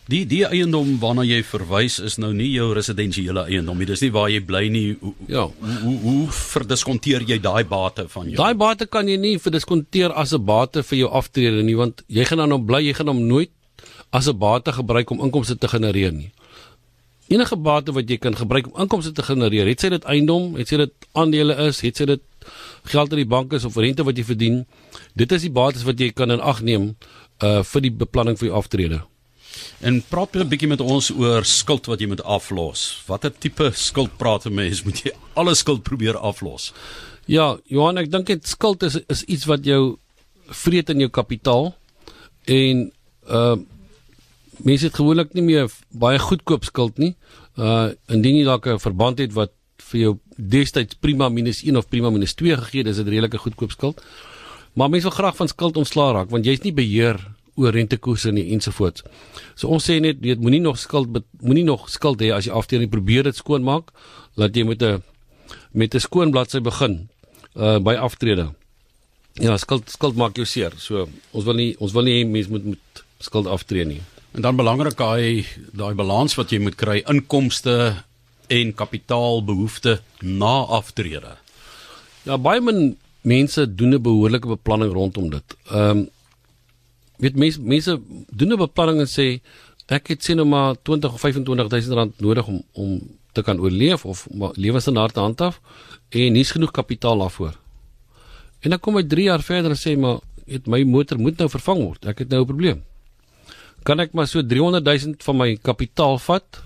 Die 0.09 0.23
die 0.25 0.41
eiendom 0.47 0.95
waarna 1.01 1.23
jy 1.23 1.43
verwys 1.45 1.99
is 1.99 2.17
nou 2.17 2.31
nie 2.33 2.49
jou 2.55 2.71
residensiële 2.73 3.43
eiendom 3.45 3.77
nie. 3.77 3.85
Dis 3.85 4.01
nie 4.01 4.09
waar 4.11 4.29
jy 4.33 4.39
bly 4.41 4.63
nie. 4.73 4.97
Hoe, 5.01 5.13
Ja. 5.27 5.43
Hoe 5.59 5.77
hoe, 5.83 5.97
hoe 6.05 6.27
verdiskonteer 6.31 7.21
jy 7.29 7.37
daai 7.39 7.63
bate 7.69 8.07
van 8.09 8.25
jou? 8.31 8.35
Daai 8.35 8.55
bate 8.57 8.87
kan 8.87 9.07
jy 9.07 9.17
nie 9.17 9.37
verdiskonteer 9.37 10.11
as 10.11 10.33
'n 10.33 10.43
bate 10.45 10.83
vir 10.83 10.97
jou 10.99 11.09
aftrede 11.09 11.63
nie 11.63 11.75
want 11.75 12.01
jy 12.07 12.25
gaan 12.25 12.37
dan 12.39 12.51
hom 12.51 12.65
bly, 12.65 12.81
jy 12.81 12.93
gaan 12.93 13.07
hom 13.07 13.27
nooit 13.27 13.51
as 14.11 14.27
'n 14.27 14.37
bate 14.37 14.71
gebruik 14.71 15.11
om 15.11 15.21
inkomste 15.21 15.55
te 15.57 15.67
genereer 15.67 16.11
nie. 16.11 16.31
Enige 17.29 17.55
bate 17.55 17.91
wat 17.93 18.09
jy 18.09 18.17
kan 18.17 18.33
gebruik 18.35 18.65
om 18.73 18.81
inkomste 18.81 19.11
te 19.13 19.21
genereer, 19.21 19.67
het 19.67 19.79
sy 19.79 19.89
dit 19.89 20.03
eiendom, 20.03 20.55
het 20.55 20.67
sy 20.67 20.77
dit 20.77 20.93
aandele 21.13 21.53
is, 21.67 21.81
het 21.81 21.97
sy 21.97 22.05
dit 22.05 22.21
geld 22.83 23.11
in 23.11 23.23
die 23.23 23.29
bank 23.29 23.53
is 23.53 23.65
of 23.65 23.75
rente 23.75 24.03
wat 24.03 24.17
jy 24.17 24.23
verdien, 24.23 24.65
dit 25.15 25.31
is 25.31 25.41
die 25.41 25.53
bates 25.53 25.83
wat 25.83 25.99
jy 25.99 26.11
kan 26.11 26.31
in 26.31 26.41
ag 26.41 26.61
neem 26.61 26.95
uh 27.43 27.63
vir 27.63 27.81
die 27.81 27.91
beplanning 27.91 28.37
vir 28.37 28.49
jou 28.49 28.57
aftrede. 28.57 29.01
En 29.81 30.01
praat 30.09 30.35
'n 30.35 30.47
bietjie 30.47 30.67
met 30.67 30.81
ons 30.81 31.11
oor 31.11 31.45
skuld 31.45 31.85
wat 31.85 31.99
jy 31.99 32.07
moet 32.07 32.23
aflos. 32.23 33.03
Watter 33.07 33.31
tipe 33.31 33.71
skuld 33.73 34.17
praat 34.17 34.45
'n 34.45 34.53
mens? 34.53 34.83
Moet 34.83 35.03
jy 35.03 35.11
alle 35.33 35.55
skuld 35.55 35.83
probeer 35.83 36.17
aflos? 36.17 36.73
Ja, 37.25 37.57
Johan, 37.65 37.97
ek 37.97 38.11
dink 38.11 38.25
dit 38.27 38.47
skuld 38.47 38.83
is 38.83 38.95
is 39.07 39.23
iets 39.23 39.45
wat 39.45 39.65
jou 39.65 39.97
vreet 40.49 40.89
in 40.89 40.99
jou 40.99 41.09
kapitaal 41.09 41.75
en 42.45 42.91
uh 43.29 43.57
mense 44.59 44.85
het 44.85 44.95
gewoonlik 44.95 45.33
nie 45.33 45.43
meer 45.43 45.69
baie 45.89 46.19
goedkoop 46.19 46.65
skuld 46.65 46.97
nie. 46.97 47.15
Uh 47.55 47.91
indien 48.07 48.35
jy 48.35 48.43
dalk 48.43 48.67
'n 48.67 48.79
verband 48.79 49.19
het 49.19 49.33
wat 49.33 49.51
vir 49.81 50.01
jou 50.01 50.13
destyds 50.37 50.95
prima 50.99 51.29
minus 51.29 51.63
1 51.63 51.77
of 51.77 51.87
prima 51.89 52.09
minus 52.09 52.33
2 52.33 52.57
gegee 52.57 52.83
het, 52.83 52.91
is 52.91 53.01
dit 53.01 53.07
redelike 53.07 53.37
goedkoop 53.37 53.71
skuld. 53.71 54.01
Maar 54.73 54.89
mense 54.89 55.07
wil 55.07 55.17
graag 55.17 55.35
van 55.35 55.47
skuld 55.47 55.77
ontslaa 55.77 56.11
raak 56.13 56.29
want 56.29 56.45
jy's 56.45 56.63
nie 56.63 56.73
beheer 56.73 57.19
oor 57.59 57.75
rentekoerse 57.75 58.31
nie 58.31 58.47
ensovoorts. 58.55 59.03
So 59.59 59.71
ons 59.73 59.85
sê 59.89 59.99
net 60.03 60.21
jy 60.23 60.37
moenie 60.39 60.61
nog 60.63 60.79
skuld 60.79 61.11
moenie 61.43 61.65
nog 61.67 61.89
skuld 61.91 62.21
hê 62.23 62.31
as 62.35 62.47
jy 62.47 62.55
aftree 62.55 62.79
nie 62.79 62.91
probeer 62.91 63.27
dit 63.27 63.35
skoonmaak 63.35 63.91
laat 64.39 64.55
jy 64.55 64.63
met 64.63 64.83
'n 64.83 65.03
met 65.73 65.95
'n 65.95 65.99
skoon 65.99 66.31
bladsy 66.31 66.59
begin 66.59 67.09
uh 67.55 67.79
by 67.79 67.95
aftrede. 67.95 68.53
Ja, 69.33 69.57
skuld 69.57 69.89
skuld 69.89 70.15
maak 70.15 70.35
jou 70.35 70.45
seer. 70.45 70.73
So 70.77 71.09
ons 71.31 71.45
wil 71.45 71.55
nie 71.55 71.75
ons 71.79 71.91
wil 71.91 72.03
nie 72.03 72.25
mense 72.25 72.49
moet 72.49 72.65
met 72.65 73.03
skuld 73.19 73.47
aftree 73.47 73.85
nie. 73.85 74.01
En 74.31 74.41
dan 74.41 74.55
belangrik 74.55 74.97
daai 74.97 75.45
daai 75.73 75.93
balans 75.93 76.35
wat 76.35 76.51
jy 76.51 76.59
moet 76.59 76.75
kry 76.75 77.03
inkomste 77.07 78.03
en 78.49 78.73
kapitaalbehoefte 78.73 79.99
na 80.25 80.55
aftrede. 80.79 81.35
Ja, 82.25 82.37
baie 82.37 82.61
min 82.61 82.97
mense 83.21 83.65
doen 83.75 83.93
'n 83.93 84.01
behoorlike 84.01 84.47
beplanning 84.47 84.93
rondom 84.93 85.29
dit. 85.29 85.55
Ehm 85.71 85.97
um, 85.97 86.09
weet 87.17 87.35
mense 87.35 87.61
mense 87.61 87.99
doen 88.31 88.53
'n 88.53 88.57
beplanning 88.57 88.99
en 88.99 89.07
sê 89.07 89.41
ek 89.87 90.07
het 90.07 90.23
sien 90.23 90.35
nou 90.35 90.47
maar 90.47 90.75
20 90.81 91.13
of 91.13 91.19
25000 91.19 91.93
rand 91.93 92.19
nodig 92.19 92.47
om 92.47 92.63
om 92.73 93.01
te 93.31 93.41
kan 93.41 93.59
oorleef 93.59 94.05
of 94.05 94.27
om 94.27 94.51
lewensstandaard 94.55 95.13
te 95.13 95.19
handhaaf 95.19 95.61
en 96.09 96.33
hier's 96.33 96.51
genoeg 96.51 96.71
kapitaal 96.71 97.17
daarvoor. 97.17 97.53
En 98.59 98.69
dan 98.69 98.79
kom 98.79 98.95
hy 98.95 99.03
3 99.03 99.23
jaar 99.23 99.43
verder 99.43 99.71
en 99.71 99.77
sê 99.77 99.97
maar 99.97 100.19
het 100.45 100.67
my 100.67 100.83
motor 100.83 101.19
moet 101.19 101.37
nou 101.37 101.49
vervang 101.49 101.83
word. 101.83 102.05
Ek 102.05 102.19
het 102.19 102.29
nou 102.29 102.41
'n 102.41 102.45
probleem. 102.45 102.83
Kan 103.83 103.99
ek 103.99 104.13
maar 104.13 104.27
so 104.27 104.41
300 104.41 104.83
000 104.83 105.13
van 105.17 105.37
my 105.37 105.55
kapitaal 105.55 106.17
vat 106.17 106.63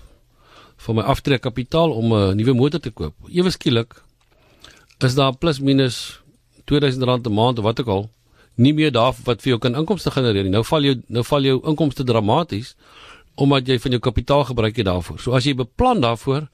van 0.84 0.98
my 0.98 1.02
aftrekkapitaal 1.02 1.92
om 1.92 2.12
'n 2.12 2.36
nuwe 2.36 2.54
motor 2.54 2.80
te 2.80 2.90
koop. 2.90 3.14
Ewe 3.28 3.50
skielik 3.50 4.02
is 4.98 5.14
daar 5.14 5.36
plus 5.36 5.60
minus 5.60 6.20
2000 6.64 7.02
rand 7.04 7.26
'n 7.26 7.32
maand 7.32 7.58
of 7.58 7.64
wat 7.64 7.80
ook 7.80 7.88
al 7.88 8.10
nie 8.54 8.74
meer 8.74 8.92
daar 8.92 9.14
wat 9.24 9.42
vir 9.42 9.54
jou 9.54 9.58
kan 9.58 9.74
inkomste 9.74 10.10
genereer 10.10 10.42
nie. 10.42 10.52
Nou 10.52 10.64
val 10.64 10.82
jou 10.82 10.94
nou 11.08 11.24
val 11.24 11.42
jou 11.42 11.60
inkomste 11.64 12.04
dramaties 12.04 12.74
omdat 13.34 13.66
jy 13.66 13.78
van 13.78 13.90
jou 13.90 14.00
kapitaal 14.00 14.44
gebruik 14.44 14.76
het 14.76 14.86
daarvoor. 14.86 15.18
So 15.18 15.32
as 15.34 15.44
jy 15.44 15.56
beplan 15.58 16.00
daarvoor, 16.00 16.46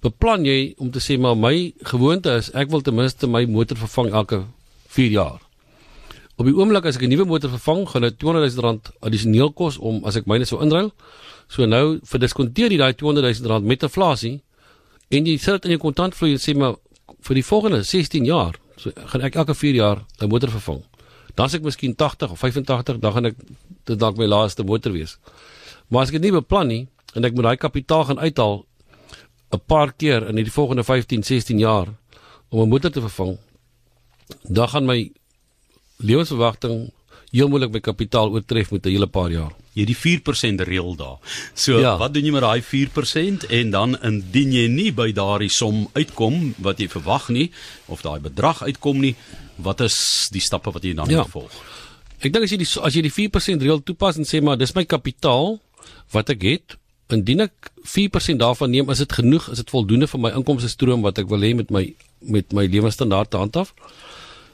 beplan 0.00 0.46
jy 0.48 0.74
om 0.78 0.90
te 0.90 0.98
sê 0.98 1.18
maar 1.20 1.36
my 1.36 1.74
gewoonte 1.92 2.32
is 2.40 2.50
ek 2.56 2.70
wil 2.70 2.80
ten 2.80 2.94
minste 2.94 3.28
my 3.28 3.44
motor 3.44 3.76
vervang 3.76 4.12
elke 4.12 4.44
4 4.88 5.10
jaar. 5.10 5.41
Op 6.40 6.48
die 6.48 6.54
oomblik 6.56 6.86
as 6.88 6.96
ek 6.96 7.02
'n 7.02 7.10
nuwe 7.12 7.24
motor 7.24 7.50
vervang, 7.50 7.88
gaan 7.88 8.02
dit 8.02 8.18
200 8.18 8.54
000 8.54 8.64
rand 8.64 8.90
addisioneel 9.00 9.52
kos 9.52 9.78
om 9.78 10.04
as 10.04 10.16
ek 10.16 10.26
myne 10.26 10.44
sou 10.44 10.62
inruil. 10.62 10.92
So 11.48 11.66
nou 11.66 12.00
verdiskonteer 12.02 12.70
jy 12.72 12.78
daai 12.78 12.94
200 12.94 13.40
000 13.40 13.48
rand 13.48 13.64
met 13.64 13.82
inflasie 13.82 14.40
en 15.10 15.26
jy 15.26 15.36
sit 15.36 15.64
in 15.64 15.70
jou 15.70 15.78
kontantvloei 15.78 16.32
en 16.32 16.38
sê 16.38 16.56
maar 16.56 16.76
vir 17.20 17.34
die 17.34 17.44
volgende 17.44 17.82
16 17.84 18.24
jaar, 18.24 18.56
so 18.76 18.90
gaan 18.96 19.20
ek 19.22 19.36
elke 19.36 19.54
4 19.54 19.74
jaar 19.74 20.04
'n 20.20 20.28
motor 20.28 20.50
vervang. 20.50 20.82
Dan 21.34 21.46
as 21.46 21.54
ek 21.54 21.62
miskien 21.62 21.94
80 21.96 22.30
of 22.30 22.38
85, 22.38 22.98
dan 22.98 23.12
gaan 23.12 23.26
ek 23.26 23.36
dit 23.84 23.98
dalk 23.98 24.16
my 24.16 24.26
laaste 24.26 24.64
motor 24.64 24.92
wees. 24.92 25.18
Maar 25.88 26.02
as 26.02 26.08
ek 26.08 26.20
dit 26.20 26.30
nie 26.30 26.40
beplan 26.40 26.68
nie 26.68 26.88
en 27.14 27.24
ek 27.24 27.34
moet 27.34 27.44
daai 27.44 27.56
kapitaal 27.56 28.04
gaan 28.04 28.18
uithaal 28.18 28.64
'n 29.52 29.60
paar 29.66 29.92
keer 29.92 30.28
in 30.28 30.36
die 30.36 30.50
volgende 30.50 30.84
15, 30.84 31.22
16 31.22 31.58
jaar 31.58 31.88
om 32.50 32.60
'n 32.60 32.68
motor 32.68 32.90
te 32.90 33.00
vervang, 33.00 33.38
dan 34.48 34.68
gaan 34.68 34.86
my 34.86 35.12
lewensverwagting 36.02 36.90
heel 37.32 37.48
moontlik 37.48 37.72
my 37.72 37.80
kapitaal 37.80 38.30
oortref 38.34 38.70
met 38.72 38.84
'n 38.86 38.90
hele 38.92 39.06
paar 39.06 39.30
jaar. 39.30 39.52
Jy 39.74 39.80
het 39.80 39.86
die 39.88 39.96
4% 39.96 40.60
reël 40.60 40.96
daar. 40.96 41.16
So 41.54 41.78
Ja. 41.80 41.96
wat 41.96 42.12
doen 42.14 42.24
jy 42.24 42.30
met 42.32 42.42
daai 42.42 42.60
4% 42.62 43.44
en 43.48 43.70
dan 43.70 43.96
indien 44.02 44.52
jy 44.52 44.66
nie 44.68 44.92
by 44.92 45.12
daardie 45.12 45.48
som 45.50 45.88
uitkom 45.94 46.54
wat 46.58 46.78
jy 46.78 46.88
verwag 46.88 47.28
nie 47.28 47.50
of 47.88 48.02
daai 48.02 48.20
bedrag 48.20 48.62
uitkom 48.62 49.00
nie, 49.00 49.14
wat 49.56 49.80
is 49.80 50.28
die 50.30 50.40
stappe 50.40 50.70
wat 50.72 50.82
jy 50.82 50.94
dan 50.94 51.08
Ja. 51.08 51.18
moet 51.22 51.30
volg? 51.30 51.50
Ek 52.20 52.32
dink 52.32 52.44
as 52.44 52.50
jy 52.50 52.58
die 52.58 52.68
as 52.82 52.94
jy 52.94 53.02
die 53.02 53.10
4% 53.12 53.62
reël 53.62 53.82
toepas 53.82 54.16
en 54.16 54.24
sê 54.24 54.42
maar 54.42 54.56
dis 54.58 54.74
my 54.74 54.84
kapitaal 54.84 55.58
wat 56.12 56.28
ek 56.30 56.42
het, 56.42 56.76
indien 57.08 57.40
ek 57.40 57.52
4% 57.84 58.38
daarvan 58.40 58.70
neem, 58.70 58.90
is 58.90 58.98
dit 58.98 59.12
genoeg, 59.12 59.48
is 59.50 59.56
dit 59.58 59.70
voldoende 59.70 60.06
vir 60.06 60.20
my 60.20 60.30
inkomste 60.30 60.68
stroom 60.68 61.02
wat 61.02 61.18
ek 61.18 61.28
wil 61.28 61.40
hê 61.40 61.54
met 61.56 61.70
my 61.70 61.94
met 62.20 62.52
my 62.52 62.66
lewensstandaard 62.66 63.30
te 63.30 63.36
handhaaf. 63.36 63.72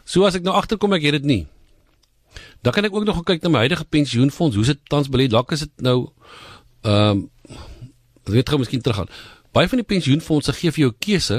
So 0.08 0.24
as 0.24 0.38
ek 0.38 0.46
nou 0.46 0.56
agterkom 0.56 0.96
ek 0.96 1.04
het 1.04 1.18
dit 1.20 1.28
nie. 1.28 1.42
Dan 2.64 2.72
kan 2.72 2.86
ek 2.88 2.94
ook 2.96 3.04
nog 3.04 3.20
gaan 3.20 3.28
kyk 3.34 3.44
na 3.44 3.52
my 3.52 3.64
huidige 3.66 3.84
pensioenfonds, 3.84 4.56
hoe 4.56 4.64
dit 4.64 4.80
tans 4.88 5.08
belê. 5.12 5.28
Dalk 5.28 5.52
is 5.52 5.66
dit 5.66 5.84
nou 5.84 5.98
ehm 6.86 7.26
um, 7.26 7.26
ek 8.28 8.32
weet 8.34 8.50
gou 8.52 8.58
miskien 8.60 8.80
teruggaan. 8.84 9.08
Baie 9.56 9.68
van 9.68 9.80
die 9.80 9.88
pensioenfondse 9.88 10.52
gee 10.52 10.72
vir 10.72 10.82
jou 10.86 10.92
keuse 11.00 11.38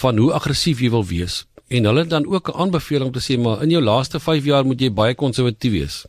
van 0.00 0.18
hoe 0.18 0.32
aggressief 0.34 0.80
jy 0.82 0.90
wil 0.94 1.04
wees 1.06 1.44
en 1.66 1.88
hulle 1.88 2.04
dan 2.06 2.26
ook 2.26 2.48
'n 2.48 2.58
aanbeveling 2.62 3.06
om 3.10 3.12
te 3.12 3.20
sê 3.20 3.38
maar 3.38 3.62
in 3.62 3.70
jou 3.70 3.82
laaste 3.82 4.20
5 4.20 4.44
jaar 4.44 4.64
moet 4.64 4.80
jy 4.80 4.90
baie 4.90 5.14
konservatief 5.14 5.72
wees. 5.72 6.06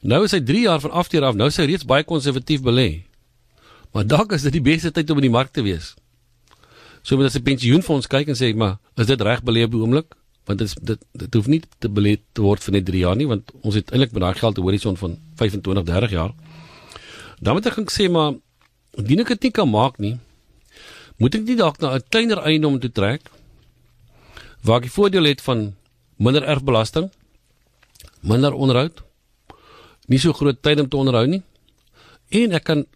Nou 0.00 0.24
is 0.24 0.32
hy 0.32 0.40
3 0.40 0.60
jaar 0.60 0.80
van 0.80 0.90
aftrede 0.90 1.26
af, 1.26 1.34
nou 1.34 1.48
is 1.48 1.56
hy 1.56 1.64
reeds 1.64 1.84
baie 1.84 2.04
konservatief 2.04 2.62
belê. 2.62 3.02
Maar 3.92 4.06
dalk 4.06 4.32
is 4.32 4.42
dit 4.42 4.52
die 4.52 4.62
beste 4.62 4.90
tyd 4.90 5.10
om 5.10 5.16
in 5.16 5.22
die 5.22 5.30
mark 5.30 5.52
te 5.52 5.62
wees. 5.62 5.94
So 7.02 7.16
moet 7.16 7.26
as 7.26 7.36
'n 7.36 7.42
pensioenfonds 7.42 8.06
kyk 8.06 8.28
en 8.28 8.34
sê 8.34 8.54
maar 8.54 8.78
is 8.96 9.06
dit 9.06 9.20
reg 9.20 9.42
belê 9.42 9.64
op 9.64 9.70
die 9.70 9.80
oomblik? 9.80 10.14
Want 10.44 10.58
dit 10.58 10.68
is 10.68 10.74
dit 10.80 11.00
dit 11.12 11.34
hoef 11.34 11.46
nie 11.46 11.62
te 11.78 11.88
belê 11.88 12.18
te 12.32 12.42
word 12.42 12.62
vir 12.62 12.72
net 12.72 12.86
3 12.86 12.98
jaar 12.98 13.16
nie 13.16 13.28
want 13.28 13.52
ons 13.62 13.74
het 13.74 13.90
eintlik 13.90 14.12
met 14.12 14.22
daai 14.22 14.34
geld 14.34 14.58
'n 14.58 14.62
horison 14.62 14.96
van 14.96 15.18
25, 15.36 15.84
30 15.84 16.10
jaar. 16.10 16.34
Dan 17.40 17.54
moet 17.54 17.66
ek 17.66 17.72
gaan 17.72 17.88
sê 17.88 18.10
maar 18.10 18.34
indien 18.96 19.20
ek 19.20 19.28
dit 19.28 19.42
nie 19.42 19.50
kan 19.50 19.70
maak 19.70 19.98
nie, 19.98 20.18
moet 21.18 21.34
ek 21.34 21.42
nie 21.42 21.56
dalk 21.56 21.80
na 21.80 21.94
'n 21.94 22.02
kleiner 22.08 22.38
eiendom 22.38 22.80
toe 22.80 22.92
trek 22.92 23.30
waar 24.62 24.76
ek 24.76 24.88
die 24.88 24.96
voordeel 24.96 25.24
het 25.24 25.40
van 25.40 25.74
minder 26.16 26.42
erfbelasting, 26.42 27.10
minder 28.20 28.52
onderhoud, 28.52 29.02
nie 30.06 30.18
so 30.18 30.32
groot 30.32 30.62
tyd 30.62 30.80
om 30.80 30.88
te 30.88 30.96
onderhou 30.96 31.26
nie 31.26 31.42
en 32.30 32.52
ek 32.52 32.64
kan 32.64 32.86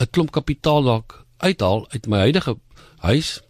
'n 0.00 0.10
klomp 0.10 0.30
kapitaal 0.32 0.82
dalk 0.82 1.24
uithaal 1.38 1.86
uit 1.90 2.06
my 2.06 2.18
huidige 2.18 2.56
huis 2.98 3.40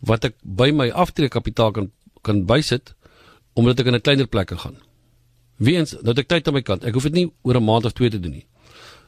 wat 0.00 0.24
ek 0.24 0.34
by 0.42 0.70
my 0.70 0.90
aftrekkapitaal 0.90 1.72
kan 1.72 1.90
kan 2.26 2.42
bysit 2.48 2.94
omdat 3.56 3.80
ek 3.80 3.86
in 3.86 3.94
'n 3.94 4.04
kleiner 4.04 4.26
plek 4.26 4.48
kan 4.52 4.58
gaan. 4.58 4.76
Weens 5.56 5.92
nou 5.92 6.12
het 6.12 6.18
ek 6.18 6.28
tyd 6.28 6.48
aan 6.48 6.54
my 6.54 6.62
kant. 6.62 6.84
Ek 6.84 6.94
hoef 6.94 7.08
dit 7.08 7.12
nie 7.12 7.32
oor 7.42 7.56
'n 7.56 7.64
maand 7.64 7.84
of 7.84 7.92
twee 7.92 8.10
te 8.10 8.20
doen 8.20 8.32
nie. 8.32 8.46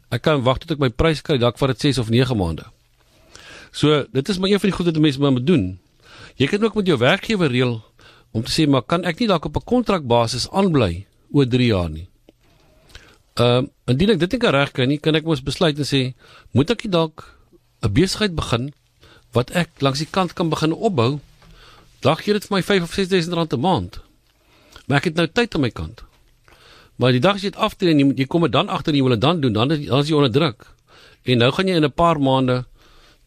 Ek 0.08 0.22
kan 0.22 0.42
wag 0.42 0.58
tot 0.58 0.70
ek 0.70 0.78
my 0.78 0.88
prys 0.88 1.20
kry, 1.20 1.36
dalk 1.38 1.58
vat 1.58 1.68
dit 1.68 1.80
6 1.80 1.98
of 1.98 2.08
9 2.08 2.36
maande. 2.36 2.64
So, 3.72 4.06
dit 4.12 4.28
is 4.28 4.38
maar 4.38 4.48
een 4.48 4.60
van 4.60 4.70
die 4.70 4.76
goed 4.76 4.86
wat 4.86 4.98
mense 4.98 5.20
moet 5.20 5.46
doen. 5.46 5.78
Jy 6.36 6.46
kan 6.46 6.64
ook 6.64 6.74
met 6.74 6.86
jou 6.86 6.98
werkgewer 6.98 7.50
reël 7.50 7.84
om 8.32 8.42
te 8.42 8.52
sê 8.52 8.68
maar 8.68 8.82
kan 8.82 9.04
ek 9.04 9.18
nie 9.20 9.28
dalk 9.28 9.44
op 9.44 9.56
'n 9.56 9.64
kontrakbasis 9.64 10.48
aanbly 10.50 11.06
oor 11.32 11.46
3 11.46 11.66
jaar 11.66 11.90
nie. 11.90 12.08
Ehm 13.34 13.64
uh, 13.64 13.68
indien 13.86 14.10
ek 14.10 14.18
dit 14.18 14.32
nie 14.32 14.40
kan 14.40 14.54
regkry 14.54 14.86
nie, 14.86 14.98
kan 14.98 15.14
ek 15.14 15.24
mos 15.24 15.42
besluit 15.42 15.78
en 15.78 15.84
sê 15.84 16.14
moet 16.52 16.70
ek 16.70 16.90
dalk 16.90 17.38
'n 17.82 17.92
besigheid 17.92 18.34
begin 18.34 18.72
wat 19.32 19.50
ek 19.50 19.70
langs 19.80 19.98
die 19.98 20.10
kant 20.10 20.32
kan 20.32 20.48
begin 20.48 20.72
opbou. 20.72 21.20
Dalk 22.00 22.22
gee 22.22 22.32
dit 22.32 22.44
vir 22.46 22.56
my 22.56 22.62
5 22.62 22.82
of 22.82 22.92
6000 22.92 23.34
rand 23.34 23.52
'n 23.52 23.60
maand. 23.60 24.00
Maar 24.86 24.98
ek 24.98 25.04
het 25.04 25.14
nou 25.14 25.26
tyd 25.26 25.54
aan 25.54 25.60
my 25.60 25.70
kant. 25.70 26.04
Maar 26.96 27.12
die 27.12 27.20
dag 27.20 27.34
as 27.34 27.42
jy 27.42 27.50
dit 27.50 27.60
aftree 27.60 27.90
en 27.90 27.98
jy, 27.98 28.06
jy 28.22 28.26
kom 28.26 28.42
dit 28.42 28.52
dan 28.52 28.68
agter 28.68 28.94
jy 28.94 29.02
wil 29.02 29.14
dit 29.14 29.20
dan 29.20 29.40
doen, 29.40 29.52
dan 29.52 29.70
is, 29.70 29.86
dan 29.86 30.00
is 30.02 30.08
jy 30.08 30.14
onder 30.14 30.32
druk. 30.32 30.66
En 31.22 31.38
nou 31.38 31.52
gaan 31.52 31.66
jy 31.66 31.76
in 31.76 31.84
'n 31.84 31.92
paar 31.92 32.20
maande 32.20 32.64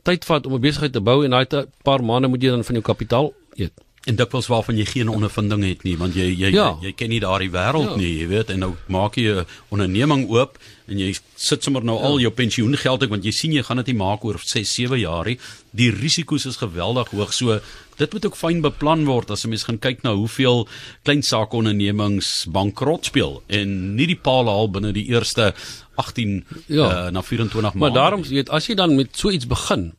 tyd 0.03 0.25
vat 0.25 0.45
om 0.45 0.53
'n 0.53 0.61
besigheid 0.61 0.93
te 0.93 1.01
bou 1.01 1.23
en 1.23 1.31
daai 1.31 1.65
paar 1.83 2.03
maande 2.03 2.27
moet 2.27 2.41
jy 2.41 2.49
dan 2.49 2.63
van 2.63 2.75
jou 2.75 2.83
kapitaal 2.83 3.33
eet. 3.55 3.73
En 4.03 4.15
dit 4.15 4.31
was 4.31 4.47
waarvan 4.47 4.77
jy 4.77 4.85
geen 4.85 5.09
ondervinding 5.09 5.63
het 5.63 5.83
nie, 5.83 5.97
want 5.97 6.15
jy 6.17 6.25
jy 6.33 6.49
ja. 6.49 6.77
jy, 6.81 6.87
jy 6.87 6.93
ken 6.97 7.09
nie 7.09 7.19
daardie 7.21 7.51
wêreld 7.53 7.91
ja. 7.91 7.95
nie, 7.95 8.17
jy 8.17 8.27
weet, 8.27 8.49
en 8.49 8.59
nou 8.59 8.71
maak 8.87 9.15
jy 9.15 9.29
'n 9.29 9.45
onderneming 9.69 10.25
oop 10.29 10.57
en 10.87 10.97
jy 10.97 11.13
sit 11.35 11.63
sommer 11.63 11.83
nou 11.83 11.99
ja. 11.99 12.05
al 12.05 12.19
jou 12.19 12.31
pensioengeld 12.31 13.03
ek 13.03 13.09
want 13.09 13.23
jy 13.23 13.31
sien 13.31 13.53
jy 13.53 13.61
gaan 13.61 13.77
dit 13.77 13.93
nie 13.93 13.99
maak 14.01 14.25
oor 14.25 14.41
6, 14.41 14.73
7 14.73 14.99
jaar 14.99 15.25
nie. 15.25 15.37
Die 15.71 15.91
risiko's 15.91 16.45
is 16.45 16.57
geweldig 16.57 17.13
hoog. 17.13 17.33
So 17.33 17.61
dit 18.01 18.13
moet 18.15 18.25
ook 18.27 18.37
fyn 18.39 18.61
beplan 18.65 19.05
word 19.07 19.31
as 19.33 19.45
'n 19.45 19.53
mens 19.53 19.63
gaan 19.67 19.79
kyk 19.79 20.03
na 20.03 20.13
hoeveel 20.17 20.67
klein 21.03 21.23
saakondernemings 21.23 22.45
bankrot 22.49 23.05
speel 23.05 23.41
en 23.47 23.95
nie 23.95 24.07
die 24.07 24.19
paal 24.27 24.49
haal 24.49 24.69
binne 24.69 24.91
die 24.93 25.07
eerste 25.13 25.53
18 25.95 26.45
ja. 26.67 27.07
uh, 27.07 27.11
na 27.11 27.21
24 27.21 27.61
maande. 27.61 27.79
Maar 27.79 27.93
daarom 27.93 28.23
jy 28.23 28.41
weet 28.41 28.49
as 28.49 28.67
jy 28.67 28.75
dan 28.75 28.95
met 28.95 29.17
so 29.17 29.29
iets 29.29 29.47
begin 29.47 29.93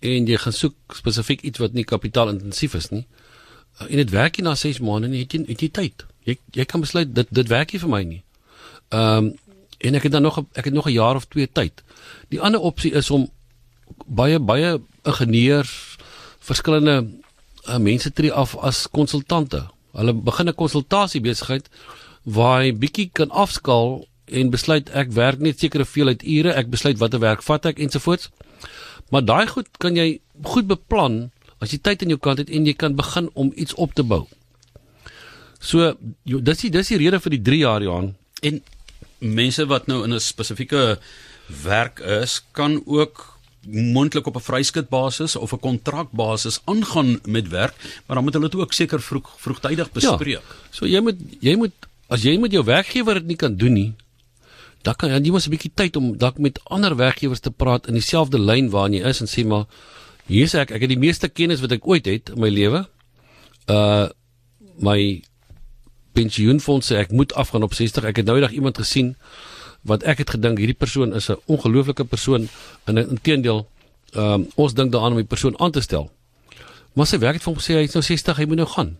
en 0.00 0.26
jy 0.26 0.36
gaan 0.36 0.56
soek 0.56 0.96
spesifiek 0.96 1.42
iets 1.42 1.58
wat 1.58 1.72
nie 1.72 1.84
kapitaalintensief 1.84 2.74
is 2.74 2.90
nie 2.90 3.06
en 3.88 3.96
dit 3.96 4.10
werk 4.10 4.36
nie 4.36 4.44
na 4.44 4.54
6 4.54 4.80
maande 4.84 5.08
nie, 5.08 5.24
het 5.24 5.32
jy 5.32 5.44
het 5.48 5.62
jy 5.62 5.68
tyd. 5.68 6.04
Jy 6.28 6.36
jy 6.56 6.66
kan 6.68 6.82
besluit 6.84 7.14
dit 7.14 7.28
dit 7.30 7.48
werk 7.48 7.72
nie 7.72 7.80
vir 7.80 7.92
my 7.92 8.02
nie. 8.04 8.22
Ehm 8.90 9.30
um, 9.30 9.32
en 9.80 9.94
ek 9.96 10.02
het 10.04 10.12
dan 10.12 10.22
nog 10.22 10.36
ek 10.52 10.66
het 10.68 10.74
nog 10.74 10.86
'n 10.86 10.92
jaar 10.92 11.16
of 11.16 11.24
2 11.32 11.48
tyd. 11.52 11.82
Die 12.28 12.40
ander 12.40 12.60
opsie 12.60 12.92
is 12.92 13.10
om 13.10 13.30
baie 14.06 14.38
baie 14.38 14.80
ingenieurs 15.04 15.96
verskillende 16.40 17.08
uh, 17.68 17.78
mense 17.78 18.10
tree 18.12 18.32
af 18.32 18.56
as 18.56 18.86
konsultante. 18.90 19.66
Hulle 19.92 20.14
begin 20.14 20.48
'n 20.48 20.54
konsultasie 20.54 21.20
besigheid 21.20 21.68
waar 22.24 22.62
hy 22.62 22.72
bietjie 22.72 23.10
kan 23.12 23.30
afskaal 23.30 24.06
en 24.26 24.50
besluit 24.50 24.90
ek 24.94 25.12
werk 25.12 25.40
net 25.40 25.58
sekere 25.58 25.84
veelheid 25.84 26.22
ure, 26.22 26.54
ek 26.54 26.70
besluit 26.70 26.98
watter 26.98 27.20
werk 27.20 27.42
vat 27.42 27.66
ek 27.66 27.78
ensovoorts. 27.78 28.30
Maar 29.10 29.24
daai 29.24 29.46
goed 29.46 29.66
kan 29.78 29.96
jy 29.96 30.20
goed 30.44 30.66
beplan 30.66 31.30
as 31.60 31.72
jy 31.72 31.80
tyd 31.82 32.02
in 32.02 32.14
jou 32.14 32.18
kant 32.18 32.38
het 32.38 32.50
en 32.50 32.66
jy 32.66 32.74
kan 32.74 32.96
begin 32.96 33.30
om 33.34 33.52
iets 33.56 33.74
op 33.74 33.94
te 33.94 34.02
bou. 34.02 34.26
So 35.60 35.96
dis 36.24 36.62
die 36.64 36.70
dis 36.70 36.88
die 36.88 37.00
rede 37.02 37.20
vir 37.20 37.36
die 37.36 37.42
3 37.42 37.58
jaar 37.58 37.82
Johan 37.82 38.14
en 38.42 38.62
mense 39.20 39.66
wat 39.68 39.88
nou 39.88 40.04
in 40.04 40.14
'n 40.14 40.20
spesifieke 40.20 40.98
werk 41.64 42.00
is, 42.00 42.40
kan 42.52 42.80
ook 42.86 43.39
mondelik 43.68 44.26
op 44.26 44.36
'n 44.36 44.40
vryskutbasis 44.40 45.36
of 45.36 45.52
'n 45.52 45.58
kontrakbasis 45.60 46.60
aangaan 46.64 47.20
met 47.24 47.48
werk, 47.48 47.74
maar 48.06 48.16
dan 48.16 48.24
moet 48.24 48.32
hulle 48.32 48.48
dit 48.48 48.60
ook 48.60 48.72
seker 48.72 49.02
vroeg 49.02 49.30
vroegtydig 49.36 49.92
bespreek. 49.92 50.42
Ja, 50.42 50.54
so 50.70 50.86
jy 50.86 51.00
moet 51.00 51.16
jy 51.40 51.56
moet 51.56 51.72
as 52.08 52.22
jy 52.22 52.38
met 52.38 52.52
jou 52.52 52.64
werkgewer 52.64 53.14
dit 53.14 53.26
nie 53.26 53.36
kan 53.36 53.56
doen 53.56 53.72
nie, 53.72 53.94
dan 54.82 54.94
kan 54.94 55.24
jy 55.24 55.30
mos 55.30 55.46
'n 55.46 55.50
bietjie 55.50 55.72
tyd 55.74 55.96
om 55.96 56.16
dalk 56.16 56.38
met 56.38 56.60
ander 56.64 56.96
werkgewers 56.96 57.40
te 57.40 57.50
praat 57.50 57.86
in 57.86 57.94
dieselfde 57.94 58.38
lyn 58.38 58.70
waarin 58.70 58.94
jy 58.94 59.08
is 59.08 59.20
en 59.20 59.26
sê 59.26 59.46
maar 59.46 59.66
Hier 60.30 60.46
sê 60.46 60.62
ek 60.62 60.70
ek 60.76 60.84
het 60.86 60.92
die 60.92 61.00
meeste 61.00 61.28
kennis 61.28 61.62
wat 61.62 61.74
ek 61.74 61.86
ooit 61.90 62.06
het 62.06 62.30
in 62.30 62.38
my 62.42 62.50
lewe. 62.52 62.84
Uh 63.66 64.06
my 64.80 65.20
pensioenfonds 66.16 66.88
sê 66.88 67.00
ek 67.02 67.10
moet 67.12 67.34
afgaan 67.36 67.66
op 67.66 67.74
60. 67.74 68.06
Ek 68.06 68.22
het 68.22 68.28
nou 68.28 68.38
eendag 68.38 68.54
iemand 68.54 68.78
gesien 68.78 69.16
wat 69.82 70.02
ek 70.02 70.18
het 70.18 70.30
gedink 70.30 70.58
hierdie 70.58 70.76
persoon 70.76 71.14
is 71.14 71.30
'n 71.30 71.40
ongelooflike 71.46 72.04
persoon 72.04 72.48
en 72.84 72.96
inteendeel 72.96 73.66
ehm 74.12 74.32
um, 74.32 74.48
ons 74.54 74.74
dink 74.74 74.92
daaraan 74.92 75.12
om 75.12 75.22
die 75.22 75.32
persoon 75.34 75.60
aan 75.60 75.70
te 75.70 75.80
stel. 75.80 76.10
Maar 76.92 77.06
sy 77.06 77.18
werk 77.18 77.34
het 77.34 77.42
vir 77.42 77.52
hom 77.52 77.62
gesê 77.62 77.74
hy 77.74 77.86
is 77.86 77.94
nou 77.94 78.02
60, 78.02 78.36
hy 78.36 78.44
moet 78.44 78.56
nou 78.56 78.68
gaan. 78.68 78.96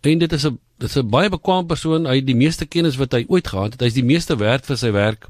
En 0.00 0.18
dit 0.18 0.32
is 0.32 0.46
'n 0.46 0.58
dit 0.78 0.88
is 0.88 0.96
'n 0.96 1.08
baie 1.08 1.28
bekwame 1.28 1.66
persoon. 1.66 2.06
Hy 2.06 2.16
het 2.16 2.26
die 2.26 2.36
meeste 2.36 2.66
kennis 2.66 2.96
wat 2.96 3.12
hy 3.12 3.24
ooit 3.28 3.48
gehad 3.48 3.72
het. 3.72 3.80
Hy 3.80 3.86
is 3.86 3.94
die 3.94 4.04
meeste 4.04 4.36
werd 4.36 4.66
vir 4.66 4.76
sy 4.76 4.90
werk 4.92 5.28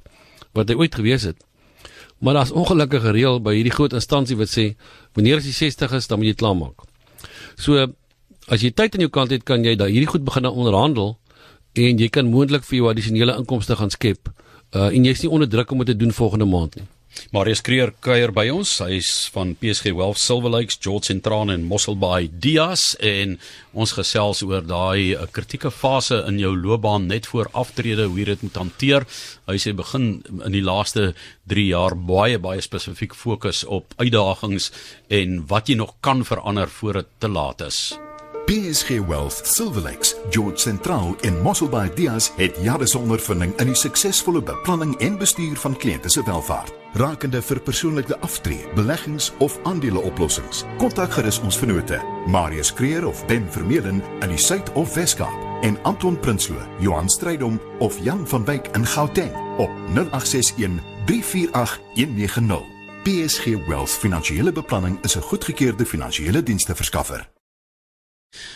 wat 0.53 0.69
hy 0.69 0.75
ooit 0.75 0.95
gewees 0.95 1.23
het. 1.23 1.37
Maar 2.19 2.35
daar's 2.35 2.51
ongelukkige 2.51 3.11
reël 3.11 3.41
by 3.41 3.55
hierdie 3.55 3.73
groot 3.73 3.93
instansie 3.93 4.37
wat 4.37 4.49
sê 4.49 4.77
wanneer 5.13 5.41
jy 5.41 5.53
60 5.53 5.93
is, 5.93 6.07
dan 6.07 6.19
moet 6.19 6.29
jy 6.29 6.35
klaarmaak. 6.35 6.85
So 7.57 7.93
as 8.49 8.61
jy 8.61 8.71
tyd 8.71 8.95
aan 8.95 9.01
jou 9.01 9.11
kant 9.11 9.31
het, 9.31 9.43
kan 9.45 9.65
jy 9.65 9.77
daai 9.77 9.91
hierdie 9.91 10.11
goed 10.11 10.25
begin 10.25 10.47
onderhandel 10.47 11.19
en 11.73 11.99
jy 11.99 12.09
kan 12.09 12.27
moontlik 12.27 12.65
vir 12.65 12.77
jou 12.77 12.91
addisionele 12.91 13.37
inkomste 13.37 13.77
gaan 13.77 13.91
skep. 13.91 14.29
Uh 14.71 14.89
en 14.95 15.05
jy's 15.05 15.25
nie 15.25 15.31
onder 15.31 15.49
druk 15.51 15.71
om 15.71 15.79
dit 15.83 15.93
te 15.93 15.97
doen 15.97 16.13
volgende 16.15 16.47
maand 16.47 16.77
nie. 16.79 16.87
Marius 17.35 17.61
Kreer 17.67 17.91
kuier 18.03 18.31
by 18.35 18.47
ons. 18.55 18.73
Hy's 18.85 19.11
van 19.35 19.53
PSG 19.59 19.91
Wealth 19.99 20.19
Silver 20.23 20.53
Lakes, 20.55 20.79
George 20.83 21.09
Central 21.11 21.51
en 21.51 21.65
Mosselbaai 21.67 22.31
Dias 22.43 22.93
en 23.03 23.37
ons 23.75 23.95
gesels 23.99 24.43
oor 24.47 24.63
daai 24.67 25.17
eh, 25.17 25.27
kritieke 25.35 25.73
fase 25.75 26.21
in 26.31 26.39
jou 26.43 26.53
loopbaan 26.57 27.09
net 27.11 27.27
voor 27.31 27.51
aftrede 27.53 28.07
hoe 28.07 28.21
jy 28.21 28.29
dit 28.33 28.45
moet 28.47 28.61
hanteer. 28.63 29.09
Hy 29.51 29.59
sê 29.59 29.75
begin 29.77 30.11
in 30.39 30.55
die 30.55 30.65
laaste 30.65 31.11
3 31.51 31.67
jaar 31.73 31.99
baie 31.99 32.39
baie 32.39 32.63
spesifiek 32.63 33.17
fokus 33.19 33.65
op 33.67 33.95
uitdagings 33.99 34.71
en 35.11 35.43
wat 35.51 35.71
jy 35.71 35.81
nog 35.83 35.99
kan 36.01 36.23
verander 36.27 36.71
voor 36.81 37.03
dit 37.03 37.13
te 37.19 37.31
laat 37.31 37.67
is. 37.67 37.91
PSG 38.51 39.07
Wealth, 39.07 39.47
Silver 39.47 39.83
Lakes, 39.83 40.17
George 40.31 40.59
Central 40.59 41.17
en 41.21 41.43
Mosselbaai 41.43 41.91
Dias 41.95 42.33
het 42.37 42.57
jare 42.63 42.87
se 42.87 42.99
ondervinding 42.99 43.53
in 43.63 43.71
die 43.71 43.77
suksesvolle 43.79 44.43
beplanning 44.43 44.97
en 44.99 45.19
bestuur 45.19 45.55
van 45.57 45.77
kliënte 45.79 46.11
se 46.11 46.25
welfaart. 46.27 46.73
Rakende 46.99 47.43
vir 47.43 47.61
persoonlike 47.61 48.19
aftree, 48.27 48.67
beleggings 48.75 49.31
of 49.39 49.55
aandeleoplossings. 49.63 50.65
Kontak 50.83 51.15
gerus 51.15 51.39
ons 51.47 51.59
vennote, 51.63 52.03
Marius 52.27 52.75
Kreer 52.75 53.07
of 53.07 53.23
Ben 53.31 53.47
Vermeulen 53.55 54.03
in 54.21 54.35
die 54.35 54.43
Suid- 54.43 54.75
of 54.75 54.95
Wes-Kaap 54.99 55.63
en 55.63 55.79
Anton 55.83 56.19
Prinsloo, 56.19 56.67
Johan 56.81 57.09
Strydom 57.09 57.61
of 57.79 58.03
Jan 58.03 58.27
van 58.29 58.45
Wyk 58.45 58.75
in 58.75 58.87
Gauteng 58.87 59.35
op 59.59 59.71
0861 59.95 60.83
348 61.07 61.81
190. 61.95 62.67
PSG 63.03 63.45
Wealth 63.67 63.91
Finansiële 63.91 64.53
Beplanning 64.53 64.99
is 65.03 65.17
'n 65.17 65.23
goedgekeurde 65.23 65.87
finansiële 65.87 66.43
dienste 66.43 66.75
verskaffer. 66.75 67.31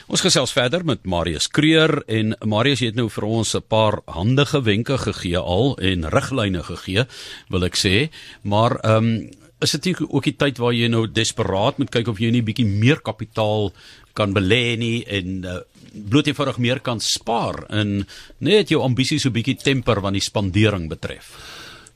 Ons 0.04 0.22
gesels 0.22 0.52
verder 0.54 0.84
met 0.86 1.06
Marius 1.08 1.48
Kreer 1.50 1.96
en 2.12 2.34
Marius 2.46 2.82
het 2.84 2.94
nou 2.98 3.08
vir 3.10 3.24
ons 3.24 3.54
'n 3.56 3.64
paar 3.68 4.00
handige 4.06 4.60
wenke 4.62 4.98
gegee 4.98 5.38
al 5.38 5.76
en 5.78 6.08
riglyne 6.10 6.62
gegee, 6.62 7.06
wil 7.48 7.64
ek 7.64 7.76
sê, 7.76 8.10
maar 8.42 8.78
ehm 8.84 8.96
um, 8.96 9.30
is 9.60 9.70
dit 9.70 10.00
ook 10.00 10.24
die 10.24 10.36
tyd 10.36 10.58
waar 10.58 10.74
jy 10.74 10.88
nou 10.88 11.06
desperaat 11.06 11.78
moet 11.78 11.90
kyk 11.90 12.08
of 12.08 12.18
jy 12.18 12.30
nie 12.30 12.42
bietjie 12.42 12.66
meer 12.66 13.00
kapitaal 13.00 13.72
kan 14.12 14.34
belê 14.34 14.76
nie 14.76 15.04
en 15.08 15.44
uh, 15.44 15.60
bloot 16.10 16.26
eenvoudig 16.26 16.58
meer 16.58 16.80
kan 16.80 17.00
spaar 17.00 17.64
en 17.70 18.06
net 18.38 18.68
jou 18.68 18.82
ambisies 18.82 19.22
so 19.22 19.30
bietjie 19.30 19.56
temper 19.56 20.00
wat 20.00 20.12
die 20.12 20.20
spandering 20.20 20.88
betref. 20.88 21.32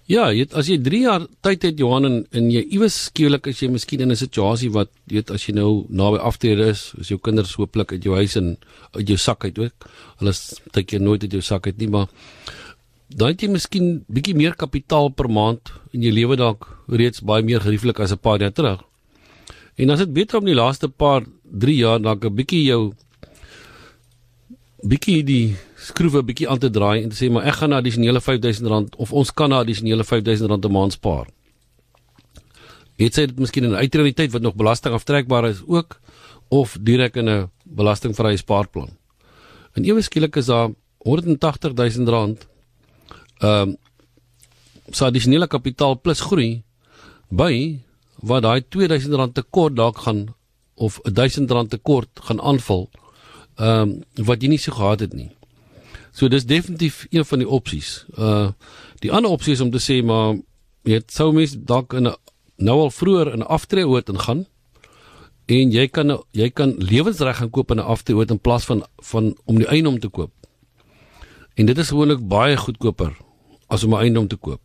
Ja, 0.08 0.30
jy, 0.32 0.46
as 0.56 0.70
jy 0.70 0.78
3 0.80 0.98
jaar 1.02 1.24
tyd 1.44 1.66
het 1.66 1.80
Johan 1.82 2.08
en, 2.08 2.14
en 2.32 2.46
jy 2.48 2.62
iewes 2.78 2.94
skielik 3.10 3.50
as 3.50 3.58
jy 3.60 3.68
miskien 3.68 4.00
in 4.00 4.10
'n 4.10 4.16
situasie 4.16 4.70
wat 4.72 4.88
jy 5.04 5.18
weet 5.18 5.30
as 5.30 5.44
jy 5.44 5.52
nou 5.52 5.84
naby 5.90 6.16
aftrede 6.16 6.70
is, 6.72 6.94
as 6.96 7.10
jou 7.12 7.18
kinders 7.20 7.52
hooplik 7.60 7.92
uit 7.92 8.04
jou 8.04 8.14
huis 8.16 8.36
en 8.40 8.56
uit 8.96 9.04
jou 9.04 9.18
sak 9.20 9.44
uit 9.44 9.58
ook. 9.58 9.88
Hulle 10.22 10.32
dink 10.72 10.92
jy 10.92 10.98
nooit 10.98 11.22
uit 11.22 11.32
jou 11.36 11.42
sak 11.44 11.66
uit 11.66 11.76
nie, 11.76 11.90
maar 11.92 12.08
dan 13.12 13.34
het 13.34 13.42
jy 13.42 13.50
miskien 13.52 14.04
bietjie 14.08 14.34
meer 14.34 14.56
kapitaal 14.56 15.12
per 15.12 15.28
maand 15.28 15.68
en 15.92 16.00
jy 16.00 16.10
lewe 16.10 16.36
dalk 16.40 16.64
reeds 16.88 17.20
baie 17.20 17.44
meer 17.44 17.60
gerieflik 17.60 18.00
as 18.00 18.12
'n 18.12 18.16
paar 18.16 18.40
jaar 18.40 18.52
terug. 18.52 18.80
En 19.76 19.90
as 19.90 19.98
dit 19.98 20.12
beter 20.12 20.38
om 20.38 20.44
die 20.44 20.56
laaste 20.56 20.88
paar 20.88 21.26
3 21.44 21.76
jaar 21.76 22.00
dalk 22.00 22.24
'n 22.24 22.34
bietjie 22.34 22.64
jou 22.64 22.94
bietjie 24.86 25.24
die 25.26 25.56
skroewe 25.82 26.22
bietjie 26.22 26.46
aan 26.48 26.60
te 26.62 26.70
draai 26.70 27.02
en 27.02 27.10
te 27.10 27.16
sê 27.18 27.30
maar 27.32 27.48
ek 27.50 27.58
gaan 27.60 27.72
na 27.74 27.80
addisionele 27.82 28.20
R5000 28.22 28.94
of 29.02 29.12
ons 29.12 29.32
kan 29.34 29.50
na 29.50 29.62
addisionele 29.64 30.04
R5000 30.04 30.46
'n 30.54 30.72
maand 30.72 30.92
spaar. 30.92 31.26
Het 32.98 33.14
sy 33.14 33.26
dit 33.26 33.38
miskien 33.38 33.64
in 33.64 33.70
'n 33.70 33.82
uitrealiteit 33.82 34.32
wat 34.32 34.42
nog 34.42 34.54
belasting 34.54 34.94
aftrekbaar 34.94 35.48
is 35.48 35.62
ook 35.66 36.00
of 36.48 36.76
direk 36.80 37.16
in 37.16 37.28
'n 37.28 37.50
belastingvrye 37.64 38.36
spaarplan. 38.36 38.90
En 39.74 39.84
ewe 39.84 40.02
skielik 40.02 40.36
is 40.36 40.46
daar 40.46 40.70
R180000 41.04 42.46
ehm 43.40 43.68
um, 43.68 43.76
sa 44.90 45.06
addisionele 45.06 45.46
kapitaal 45.46 46.00
plus 46.00 46.20
groei 46.20 46.62
by 47.28 47.78
wat 48.22 48.42
daai 48.42 48.60
R2000 48.60 49.32
tekort 49.32 49.76
dalk 49.76 49.98
gaan 49.98 50.34
of 50.74 51.00
R1000 51.04 51.68
tekort 51.68 52.08
gaan 52.14 52.40
aanvul 52.40 52.88
ehm 53.58 53.80
um, 53.80 54.24
wat 54.26 54.42
jy 54.42 54.48
nie 54.48 54.58
so 54.58 54.72
gehad 54.72 55.00
het 55.00 55.12
nie. 55.12 55.30
So 56.12 56.28
dis 56.28 56.46
definitief 56.46 57.06
een 57.10 57.24
van 57.24 57.38
die 57.38 57.48
opsies. 57.48 58.04
Uh 58.16 58.50
die 58.98 59.12
ander 59.12 59.30
opsie 59.30 59.52
is 59.52 59.60
om 59.60 59.70
te 59.70 59.78
sê 59.78 60.02
maar 60.04 60.38
weet 60.82 61.12
sou 61.12 61.32
mens 61.32 61.54
dalk 61.54 61.92
in 61.92 62.08
'n 62.08 62.16
nou 62.56 62.78
al 62.80 62.90
vroeër 62.90 63.32
in 63.32 63.38
'n 63.38 63.50
aftreeoort 63.56 64.08
ingaan 64.08 64.46
en 65.46 65.70
jy 65.72 65.86
kan 65.88 66.18
jy 66.32 66.50
kan 66.50 66.74
lewensreg 66.78 67.36
gaan 67.36 67.50
koop 67.50 67.70
in 67.70 67.78
'n 67.78 67.90
aftrede 67.94 68.32
in 68.32 68.40
plaas 68.40 68.64
van 68.64 68.84
van 68.96 69.36
om 69.44 69.58
die 69.58 69.66
eiendom 69.66 69.98
te 69.98 70.08
koop. 70.08 70.32
En 71.54 71.66
dit 71.66 71.78
is 71.78 71.88
gewoonlik 71.88 72.28
baie 72.28 72.56
goedkoper 72.56 73.16
as 73.66 73.84
om 73.84 73.94
'n 73.94 74.00
eiendom 74.00 74.28
te 74.28 74.36
koop. 74.36 74.60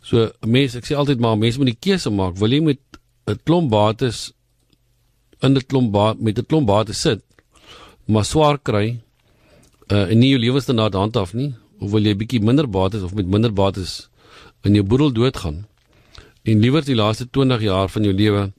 So 0.00 0.30
mense, 0.46 0.78
ek 0.78 0.84
sê 0.84 0.96
altyd 0.96 1.20
maar 1.20 1.38
mense 1.38 1.58
moet 1.58 1.72
die 1.72 1.90
keuse 1.90 2.10
maak. 2.10 2.36
Wil 2.36 2.50
jy 2.50 2.60
met 2.60 2.80
'n 3.26 3.38
klomp 3.44 3.70
bates 3.70 4.32
in 5.40 5.56
'n 5.56 5.66
klomp 5.66 5.92
baat 5.92 6.20
met 6.20 6.38
'n 6.38 6.46
klomp 6.46 6.66
bates 6.66 7.00
sit, 7.00 7.22
maar 8.10 8.26
swaar 8.26 8.58
kry 8.58 8.86
uh, 9.90 10.06
en 10.10 10.18
nie 10.18 10.32
jou 10.32 10.40
lewensstandaard 10.42 10.94
handhaaf 10.98 11.34
nie, 11.34 11.52
of 11.80 11.90
wil 11.94 12.06
jy 12.06 12.14
bietjie 12.18 12.42
minder 12.44 12.68
bates 12.68 13.04
of 13.06 13.14
met 13.14 13.28
minder 13.30 13.52
bates 13.52 14.08
in 14.66 14.76
jou 14.76 14.84
boedel 14.84 15.12
doodgaan? 15.12 15.64
En 16.42 16.62
liewer 16.62 16.84
die 16.84 16.96
laaste 16.96 17.28
20 17.30 17.62
jaar 17.64 17.88
van 17.88 18.06
jou 18.08 18.14
lewe 18.14 18.52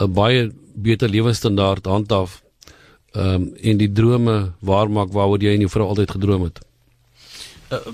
'n 0.00 0.12
baie 0.12 0.50
beter 0.74 1.08
lewensstandaard 1.08 1.86
handhaaf 1.86 2.42
ehm 3.12 3.34
um, 3.34 3.54
en 3.60 3.76
die 3.76 3.92
drome 3.92 4.52
waarmaak 4.60 5.12
waaroor 5.12 5.42
jy 5.42 5.52
en 5.54 5.64
jou 5.66 5.70
vrou 5.70 5.88
altyd 5.88 6.10
gedroom 6.10 6.42
het. 6.48 6.60
Uh, 7.68 7.92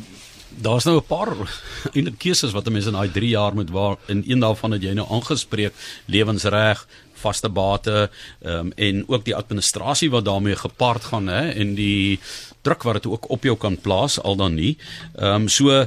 Daar's 0.48 0.84
nou 0.84 0.96
'n 0.96 1.06
paar 1.06 1.28
eintlik 1.94 2.18
keuses 2.18 2.52
wat 2.52 2.66
'n 2.66 2.72
mens 2.72 2.86
in 2.86 2.92
daai 2.92 3.10
3 3.10 3.28
jaar 3.28 3.54
moet 3.54 3.70
waar 3.70 3.96
in 4.06 4.24
een 4.26 4.40
daarvan 4.40 4.70
het 4.70 4.82
jy 4.82 4.92
nou 4.92 5.06
aangespreek 5.10 5.72
lewensreg 6.06 6.86
vaste 7.18 7.48
bate 7.48 8.10
ehm 8.42 8.66
um, 8.66 8.72
en 8.76 9.04
ook 9.08 9.24
die 9.24 9.36
administrasie 9.36 10.10
wat 10.10 10.24
daarmee 10.24 10.56
gepaard 10.56 11.04
gaan 11.04 11.26
hè 11.26 11.50
en 11.50 11.74
die 11.74 12.20
druk 12.62 12.82
wat 12.82 12.94
dit 12.94 13.06
ook 13.06 13.30
op 13.30 13.42
jou 13.42 13.56
kan 13.56 13.76
plaas 13.80 14.20
al 14.20 14.36
dan 14.36 14.54
nie. 14.54 14.76
Ehm 15.14 15.42
um, 15.42 15.48
so 15.48 15.86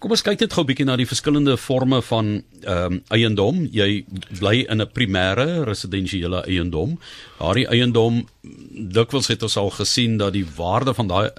Kom 0.00 0.14
ons 0.14 0.22
kyk 0.24 0.40
net 0.40 0.54
gou 0.56 0.62
'n 0.64 0.66
bietjie 0.66 0.86
na 0.86 0.96
die 0.96 1.06
verskillende 1.06 1.56
forme 1.56 2.00
van 2.02 2.42
ehm 2.64 2.92
um, 2.92 3.02
eiendom. 3.10 3.68
Jy 3.72 4.04
bly 4.38 4.66
in 4.68 4.80
'n 4.80 4.88
primêre 4.88 5.64
residensiële 5.64 6.44
eiendom. 6.46 6.98
Daardie 7.38 7.68
eiendom 7.68 8.26
dikwels 8.72 9.28
het 9.28 9.42
ons 9.42 9.56
al 9.56 9.70
gesien 9.70 10.16
dat 10.16 10.32
die 10.32 10.46
waarde 10.56 10.94
van 10.94 11.08
daai 11.08 11.30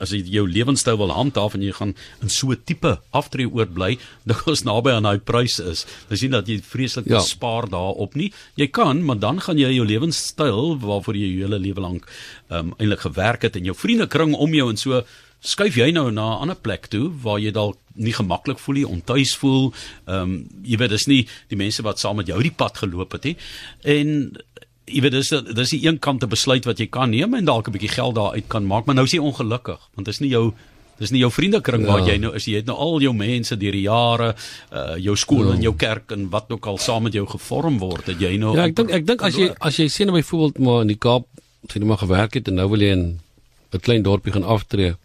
as 0.00 0.10
jy 0.10 0.22
jou 0.22 0.46
lewenstyl 0.46 0.96
wil 0.96 1.10
handhaaf 1.10 1.54
en 1.54 1.62
jy 1.62 1.72
gaan 1.72 1.94
in 2.22 2.28
so 2.28 2.50
'n 2.50 2.62
tipe 2.64 2.98
aftree 3.10 3.46
oorbly, 3.46 3.98
dikwels 4.30 4.62
naby 4.64 4.90
aan 4.90 5.02
daai 5.02 5.18
pryse 5.18 5.62
is. 5.64 5.86
Dis 6.08 6.22
nie 6.22 6.30
dat 6.30 6.46
jy 6.46 6.60
vreeslik 6.62 7.06
ja. 7.06 7.20
spaar 7.20 7.68
daarop 7.68 8.14
nie. 8.14 8.32
Jy 8.54 8.68
kan, 8.68 9.04
maar 9.04 9.18
dan 9.18 9.40
gaan 9.40 9.58
jy 9.58 9.74
jou 9.74 9.86
lewenstyl 9.86 10.78
waarvoor 10.78 11.14
jy 11.14 11.28
jou 11.34 11.48
hele 11.48 11.58
lewe 11.58 11.80
lank 11.80 12.06
ehm 12.50 12.58
um, 12.58 12.74
eintlik 12.78 13.00
gewerk 13.00 13.42
het 13.42 13.56
en 13.56 13.64
jou 13.64 13.74
vriendekring 13.74 14.34
om 14.34 14.54
jou 14.54 14.70
en 14.70 14.76
so 14.76 15.02
skuif 15.40 15.76
jy 15.76 15.90
nou 15.90 16.10
na 16.10 16.36
'n 16.36 16.40
ander 16.42 16.56
plek 16.56 16.88
toe 16.88 17.10
waar 17.22 17.38
jy 17.38 17.50
dalk 17.50 17.76
nie 17.94 18.12
gemaklik 18.12 18.58
voel 18.58 18.74
nie, 18.74 18.86
ontuis 18.86 19.36
voel. 19.36 19.72
Ehm 20.06 20.22
um, 20.22 20.48
jy 20.62 20.76
weet 20.76 20.90
dis 20.90 21.06
nie 21.06 21.26
die 21.48 21.56
mense 21.56 21.82
wat 21.82 21.98
saam 21.98 22.16
met 22.16 22.26
jou 22.26 22.42
die 22.42 22.54
pad 22.54 22.78
geloop 22.78 23.12
het 23.12 23.24
nie. 23.24 23.36
En 23.82 24.32
jy 24.86 25.00
weet 25.00 25.12
dis 25.12 25.28
dis 25.54 25.70
die 25.70 25.86
een 25.86 25.98
kant 25.98 26.20
te 26.20 26.26
besluit 26.26 26.64
wat 26.64 26.78
jy 26.78 26.86
kan 26.86 27.10
neem 27.10 27.34
en 27.34 27.44
dalk 27.44 27.68
'n 27.68 27.72
bietjie 27.72 27.94
geld 27.94 28.14
daar 28.14 28.32
uit 28.32 28.48
kan 28.48 28.66
maak, 28.66 28.86
maar 28.86 28.94
nou 28.94 29.04
is 29.04 29.12
jy 29.12 29.20
ongelukkig 29.20 29.80
want 29.94 30.06
dis 30.06 30.20
nie 30.20 30.30
jou 30.30 30.54
dis 30.98 31.10
nie 31.10 31.20
jou 31.22 31.30
vriendekring 31.30 31.84
ja. 31.86 31.92
waar 31.92 32.06
jy 32.06 32.16
nou 32.18 32.34
is 32.34 32.46
jy 32.48 32.56
het 32.60 32.66
nou 32.66 32.76
al 32.76 33.00
jou 33.00 33.12
mense 33.14 33.56
deur 33.56 33.72
die 33.72 33.86
jare 33.86 34.34
uh 34.72 34.96
jou 34.98 35.16
skool 35.16 35.46
ja. 35.46 35.54
en 35.54 35.62
jou 35.62 35.74
kerk 35.78 36.12
en 36.12 36.28
wat 36.30 36.50
ook 36.50 36.66
al 36.66 36.78
saam 36.78 37.02
met 37.02 37.12
jou 37.12 37.26
gevorm 37.26 37.78
word 37.78 38.06
dat 38.06 38.20
jy 38.20 38.36
nou 38.36 38.56
Ja, 38.56 38.66
ek 38.66 38.76
dink 38.76 38.90
ek 38.90 39.06
dink 39.06 39.22
as 39.22 39.38
jy 39.38 39.52
as 39.60 39.78
jy 39.78 39.88
sien 39.88 40.10
nou 40.10 40.16
byvoorbeeld 40.18 40.58
maar 40.58 40.82
in 40.82 40.92
die 40.94 40.98
Kaap 40.98 41.26
sien 41.68 41.82
jy 41.82 41.88
maar 41.88 42.02
gewerk 42.02 42.34
het 42.34 42.48
en 42.48 42.58
nou 42.58 42.68
wil 42.68 42.82
jy 42.82 42.92
in 42.96 43.20
'n 43.72 43.80
klein 43.80 44.02
dorpie 44.02 44.32
gaan 44.32 44.44
aftree 44.44 44.96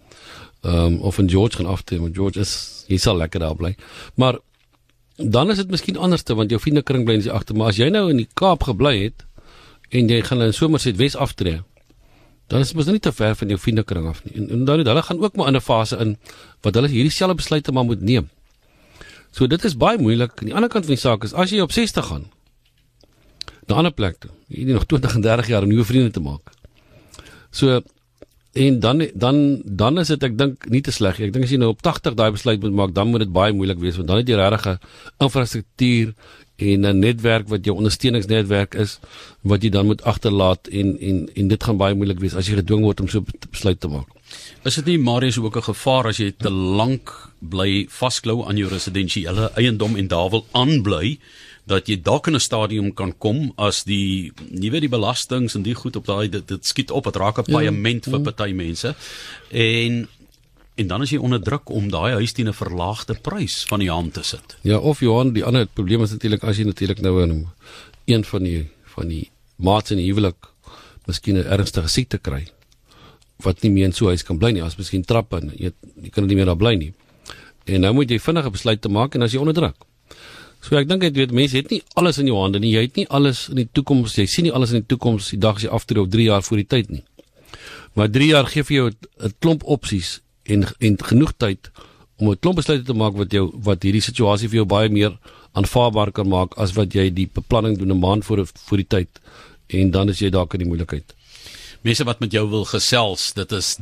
ehm 0.63 0.93
um, 0.93 0.99
of 1.01 1.17
in 1.19 1.29
George 1.29 1.57
gaan 1.57 1.65
aftree, 1.65 1.99
want 1.99 2.15
George 2.15 2.39
is 2.39 2.85
hy 2.87 2.97
sal 2.97 3.17
lekker 3.19 3.39
daar 3.43 3.55
bly. 3.55 3.75
Maar 4.15 4.39
dan 5.17 5.51
is 5.51 5.57
dit 5.57 5.69
miskien 5.69 5.97
anderste 5.97 6.35
want 6.35 6.49
jou 6.49 6.59
vriendekring 6.61 7.05
bly 7.05 7.17
in 7.19 7.25
die 7.25 7.31
agter, 7.31 7.55
maar 7.55 7.73
as 7.73 7.77
jy 7.77 7.89
nou 7.91 8.09
in 8.09 8.21
die 8.23 8.29
Kaap 8.33 8.63
gebly 8.63 8.95
het 9.03 9.25
en 9.91 10.09
jy 10.09 10.21
gaan 10.25 10.41
in 10.41 10.53
Somerset 10.53 10.97
Wes 10.97 11.15
aftree, 11.15 11.61
dan 12.47 12.63
is 12.63 12.73
mos 12.73 12.87
nie 12.87 12.99
te 12.99 13.11
ver 13.11 13.35
van 13.35 13.51
jou 13.51 13.59
vriendekring 13.59 14.07
af 14.07 14.23
nie. 14.23 14.33
En, 14.39 14.49
en 14.49 14.63
dan 14.65 14.85
hulle 14.87 15.03
gaan 15.03 15.19
ook 15.19 15.35
maar 15.35 15.51
in 15.51 15.55
'n 15.55 15.61
fase 15.61 15.97
in 15.97 16.17
wat 16.61 16.75
hulle 16.75 16.87
hierdie 16.87 17.11
selfe 17.11 17.35
besluite 17.35 17.71
maar 17.71 17.85
moet 17.85 18.01
neem. 18.01 18.29
So 19.31 19.47
dit 19.47 19.63
is 19.65 19.77
baie 19.77 19.97
moeilik. 19.97 20.31
Aan 20.39 20.49
die 20.51 20.55
ander 20.55 20.69
kant 20.69 20.85
van 20.85 20.95
die 20.95 21.01
saak 21.01 21.23
is 21.23 21.33
as 21.33 21.49
jy 21.49 21.59
op 21.61 21.71
60 21.71 22.05
gaan 22.05 22.25
na 23.67 23.75
'n 23.75 23.77
ander 23.77 23.93
plek 23.93 24.19
toe, 24.19 24.31
jy 24.47 24.59
het 24.59 24.73
nog 24.73 24.85
20 24.85 25.15
en 25.15 25.21
30 25.21 25.47
jaar 25.47 25.63
om 25.63 25.69
nuwe 25.69 25.85
vriende 25.85 26.11
te 26.11 26.19
maak. 26.19 26.51
So 27.51 27.81
En 28.53 28.79
dan 28.79 29.07
dan 29.13 29.61
dan 29.65 29.99
is 29.99 30.07
dit 30.13 30.23
ek 30.23 30.37
dink 30.37 30.65
nie 30.69 30.81
te 30.85 30.91
sleg 30.93 31.17
nie. 31.17 31.27
Ek 31.27 31.33
dink 31.33 31.47
as 31.47 31.51
jy 31.51 31.57
nou 31.57 31.71
op 31.73 31.81
80 31.81 32.13
daai 32.13 32.29
besluit 32.35 32.61
moet 32.61 32.75
maak, 32.77 32.93
dan 32.93 33.09
moet 33.09 33.25
dit 33.25 33.31
baie 33.33 33.53
moeilik 33.53 33.79
wees 33.81 33.97
want 33.97 34.11
dan 34.11 34.21
het 34.21 34.29
jy 34.29 34.37
regtig 34.37 34.67
'n 34.67 34.79
infrastruktuur 35.25 36.13
en 36.55 36.85
'n 36.85 36.99
netwerk 36.99 37.47
wat 37.47 37.65
jou 37.65 37.75
ondersteuningsnetwerk 37.75 38.75
is 38.75 38.99
wat 39.41 39.63
jy 39.63 39.69
dan 39.69 39.85
moet 39.85 40.03
agterlaat 40.03 40.67
en 40.67 40.99
en 40.99 41.29
en 41.33 41.47
dit 41.47 41.63
gaan 41.63 41.77
baie 41.77 41.95
moeilik 41.95 42.19
wees 42.19 42.35
as 42.35 42.47
jy 42.47 42.55
gedwing 42.55 42.83
word 42.83 42.99
om 42.99 43.07
so 43.07 43.19
'n 43.19 43.25
besluit 43.49 43.79
te 43.79 43.87
maak. 43.87 44.07
Is 44.63 44.75
dit 44.75 44.85
nie 44.85 44.97
Marius 44.97 45.37
ook 45.37 45.57
'n 45.57 45.69
gevaar 45.73 46.07
as 46.07 46.17
jy 46.17 46.31
te 46.37 46.49
lank 46.49 47.09
bly 47.39 47.87
vasklou 47.89 48.45
aan 48.47 48.57
jou 48.57 48.69
residensiële 48.69 49.51
eiendom 49.55 49.95
en 49.95 50.07
daar 50.07 50.29
wil 50.29 50.45
aanbly? 50.51 51.17
Dat 51.65 51.87
jy 51.87 52.01
dalk 52.01 52.27
in 52.27 52.35
'n 52.35 52.39
stadium 52.39 52.93
kan 52.93 53.13
kom 53.17 53.53
as 53.57 53.83
die 53.83 54.31
nie 54.49 54.71
weet 54.71 54.81
die 54.81 54.89
belastings 54.89 55.55
en 55.55 55.63
die 55.63 55.75
goed 55.75 55.95
op 55.95 56.05
daai 56.05 56.29
dit, 56.29 56.47
dit 56.47 56.65
skiet 56.65 56.91
op, 56.91 57.03
dit 57.03 57.15
raak 57.15 57.37
'n 57.37 57.43
ja, 57.47 57.53
paaiement 57.57 58.05
ja, 58.05 58.11
vir 58.11 58.21
party 58.21 58.51
mense. 58.51 58.95
En 59.49 60.07
en 60.75 60.87
dan 60.87 61.01
is 61.01 61.09
jy 61.09 61.17
onder 61.17 61.41
druk 61.41 61.69
om 61.69 61.89
daai 61.89 62.13
huis 62.13 62.31
teen 62.31 62.47
'n 62.47 62.53
verlaagde 62.53 63.13
prys 63.13 63.63
van 63.67 63.79
die 63.79 63.89
hand 63.89 64.13
te 64.13 64.23
sit. 64.23 64.57
Ja, 64.61 64.77
of 64.77 64.99
Johan, 64.99 65.33
die 65.33 65.43
ander 65.43 65.65
probleem 65.65 66.01
is 66.01 66.11
natuurlik 66.11 66.43
as 66.43 66.57
jy 66.57 66.63
natuurlik 66.63 67.01
nou 67.01 67.21
in 67.21 67.47
een 68.05 68.23
van 68.23 68.43
die 68.43 68.69
van 68.83 69.07
die 69.07 69.29
maats 69.55 69.91
in 69.91 69.97
die 69.97 70.11
huwelik 70.11 70.49
miskien 71.05 71.37
'n 71.37 71.45
ernstige 71.45 71.87
siekte 71.87 72.17
kry 72.17 72.47
wat 73.37 73.61
nie 73.61 73.71
meer 73.71 73.85
in 73.85 73.93
so 73.93 74.05
'n 74.05 74.07
huis 74.07 74.23
kan 74.23 74.37
bly 74.37 74.51
nie, 74.51 74.63
as 74.63 74.77
miskien 74.77 75.05
trappe 75.05 75.37
en 75.37 75.51
jy, 75.55 75.71
jy 76.01 76.09
kan 76.09 76.25
nie 76.25 76.35
meer 76.35 76.45
daar 76.45 76.57
bly 76.57 76.75
nie. 76.75 76.93
En 77.65 77.81
nou 77.81 77.93
moet 77.93 78.09
jy 78.09 78.19
vinnige 78.19 78.49
besluit 78.49 78.81
te 78.81 78.89
maak 78.89 79.15
en 79.15 79.21
as 79.21 79.31
jy 79.31 79.39
onder 79.39 79.53
druk. 79.53 79.75
So 80.63 80.77
ek 80.79 80.87
dink 80.87 81.03
jy 81.03 81.11
weet 81.11 81.33
mense 81.35 81.57
het 81.59 81.71
nie 81.73 81.81
alles 81.99 82.19
in 82.21 82.29
jou 82.31 82.37
hande 82.39 82.61
nie. 82.63 82.71
Jy 82.71 82.85
het 82.85 82.99
nie 83.01 83.07
alles 83.11 83.49
in 83.51 83.59
die 83.59 83.69
toekoms. 83.75 84.15
Jy 84.15 84.27
sien 84.31 84.47
nie 84.47 84.53
alles 84.55 84.71
in 84.71 84.83
die 84.83 84.91
toekoms 84.95 85.33
die 85.33 85.41
dag 85.43 85.59
as 85.59 85.65
jy 85.65 85.71
aftree 85.75 85.99
of 85.99 86.11
3 86.13 86.29
jaar 86.29 86.45
voor 86.45 86.61
die 86.61 86.69
tyd 86.75 86.93
nie. 86.93 87.03
Maar 87.99 88.11
3 88.13 88.29
jaar 88.29 88.47
gee 88.47 88.63
vir 88.63 88.75
jou 88.75 88.87
'n 88.89 89.33
klomp 89.39 89.63
opsies 89.63 90.21
en 90.43 90.63
en 90.79 90.97
genoeg 90.97 91.33
tyd 91.37 91.71
om 92.17 92.29
'n 92.29 92.39
klomp 92.39 92.55
besluite 92.55 92.85
te 92.85 92.93
maak 92.93 93.15
wat 93.19 93.31
jou 93.31 93.51
wat 93.63 93.83
hierdie 93.83 94.01
situasie 94.01 94.47
vir 94.47 94.63
jou 94.63 94.65
baie 94.65 94.89
meer 94.89 95.17
aanvaarbaar 95.53 96.11
kan 96.11 96.27
maak 96.27 96.57
as 96.57 96.73
wat 96.73 96.93
jy 96.93 97.09
die 97.09 97.27
beplanning 97.27 97.77
doen 97.77 97.91
'n 97.91 97.99
maand 97.99 98.25
voor 98.25 98.45
voor 98.45 98.77
die 98.77 98.87
tyd 98.87 99.09
en 99.67 99.91
dan 99.91 100.09
is 100.09 100.19
jy 100.19 100.29
dalk 100.29 100.53
in 100.53 100.59
die 100.59 100.67
moeilikheid. 100.67 101.13
Mense 101.81 102.03
wat 102.03 102.19
met 102.19 102.31
jou 102.31 102.49
wil 102.49 102.65
gesels, 102.65 103.33
dit 103.33 103.51
is 103.51 103.77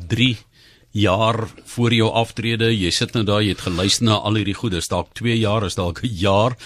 jaar 0.91 1.47
voor 1.65 1.93
jou 1.93 2.11
aftrede, 2.11 2.75
jy 2.75 2.91
sit 2.91 3.13
nou 3.15 3.23
daar, 3.27 3.43
jy 3.43 3.49
het 3.55 3.65
geluister 3.65 4.05
na 4.05 4.15
al 4.19 4.35
hierdie 4.39 4.57
goedes, 4.57 4.89
dalk 4.91 5.13
2 5.15 5.37
jaar 5.39 5.65
is 5.65 5.75
dalk 5.75 6.03
'n 6.03 6.09
jaar. 6.11 6.57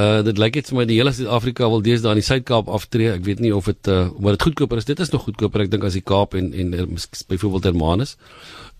Uh 0.00 0.22
dit 0.26 0.40
lyk 0.40 0.56
net 0.58 0.70
vir 0.70 0.78
my 0.78 0.86
die 0.88 0.96
hele 0.98 1.12
Suid-Afrika 1.14 1.68
wil 1.70 1.84
deesdae 1.84 2.16
in 2.16 2.22
die 2.22 2.26
Suid-Kaap 2.26 2.70
aftree. 2.72 3.12
Ek 3.12 3.22
weet 3.26 3.42
nie 3.44 3.52
of 3.54 3.68
dit 3.68 3.92
uh 3.92 4.08
wat 4.16 4.38
dit 4.38 4.46
goedkoper 4.48 4.80
is. 4.80 4.88
Dit 4.88 5.02
is 5.04 5.12
nog 5.12 5.26
goedkoper 5.28 5.66
ek 5.66 5.70
dink 5.74 5.84
as 5.84 5.98
die 5.98 6.02
Kaap 6.02 6.34
en 6.40 6.50
en 6.56 6.72
byvoorbeeld 6.72 7.68
Hermanus. 7.68 8.16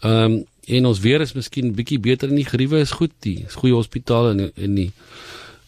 Ehm 0.03 0.41
um, 0.41 0.43
en 0.65 0.87
ons 0.89 1.01
weer 1.05 1.21
is 1.21 1.35
miskien 1.37 1.75
bietjie 1.77 1.99
beter 2.01 2.31
in 2.33 2.39
die 2.41 2.49
geriewe 2.49 2.79
is 2.81 2.95
goed. 2.97 3.13
Die 3.21 3.45
is 3.45 3.59
goeie 3.61 3.77
hospitale 3.77 4.33
en 4.33 4.47
en 4.49 4.79
die 4.81 4.91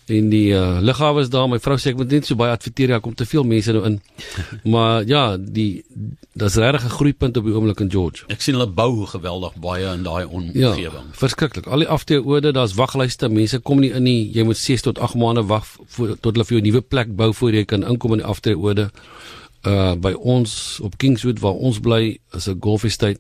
En 0.07 0.29
die 0.31 0.53
uh, 0.55 0.79
lughawe 0.81 1.21
is 1.21 1.29
daar. 1.31 1.49
My 1.49 1.59
vrou 1.59 1.77
sê 1.79 1.91
ek 1.91 1.97
moet 1.97 2.11
net 2.11 2.27
so 2.29 2.37
baie 2.39 2.53
adverteer, 2.55 2.89
daar 2.89 3.01
kom 3.03 3.15
te 3.15 3.27
veel 3.27 3.43
mense 3.45 3.73
nou 3.73 3.85
in. 3.89 3.97
maar 4.73 5.03
ja, 5.05 5.37
die 5.37 5.85
dis 6.33 6.55
regtig 6.55 6.85
'n 6.85 6.95
groeipunt 6.99 7.37
op 7.37 7.45
die 7.45 7.55
oomblik 7.55 7.81
in 7.81 7.91
George. 7.91 8.25
Ek 8.29 8.41
sien 8.41 8.55
hulle 8.55 8.69
bou 8.71 9.07
geweldig 9.07 9.55
baie 9.59 9.87
in 9.95 10.03
daai 10.03 10.23
Ja, 10.23 10.29
omgewing. 10.71 11.11
verskriklik. 11.13 11.67
Al 11.67 11.79
die 11.79 11.89
afteeorde, 11.89 12.53
daar's 12.53 12.75
waglyste. 12.75 13.29
Mense 13.29 13.59
kom 13.59 13.81
nie 13.81 13.91
in 13.91 14.03
nie. 14.03 14.31
Jy 14.33 14.43
moet 14.45 14.57
6 14.57 14.83
tot 14.83 14.99
8 14.99 15.15
maande 15.15 15.43
wag 15.47 15.67
voor 15.87 16.17
tot 16.21 16.35
hulle 16.35 16.45
vir 16.45 16.57
jou 16.59 16.61
'n 16.63 16.69
nuwe 16.71 16.81
plek 16.83 17.17
bou 17.17 17.33
voor 17.35 17.53
jy 17.53 17.65
kan 17.65 17.83
inkom 17.83 18.13
in 18.13 18.19
die 18.19 18.27
afteeorde. 18.27 18.91
Uh 19.67 19.95
by 19.95 20.13
ons 20.13 20.79
op 20.83 20.97
Kingswood 20.99 21.41
waar 21.41 21.55
ons 21.59 21.81
bly, 21.81 22.19
is 22.35 22.47
'n 22.49 22.59
golf 22.61 22.85
estate. 22.85 23.19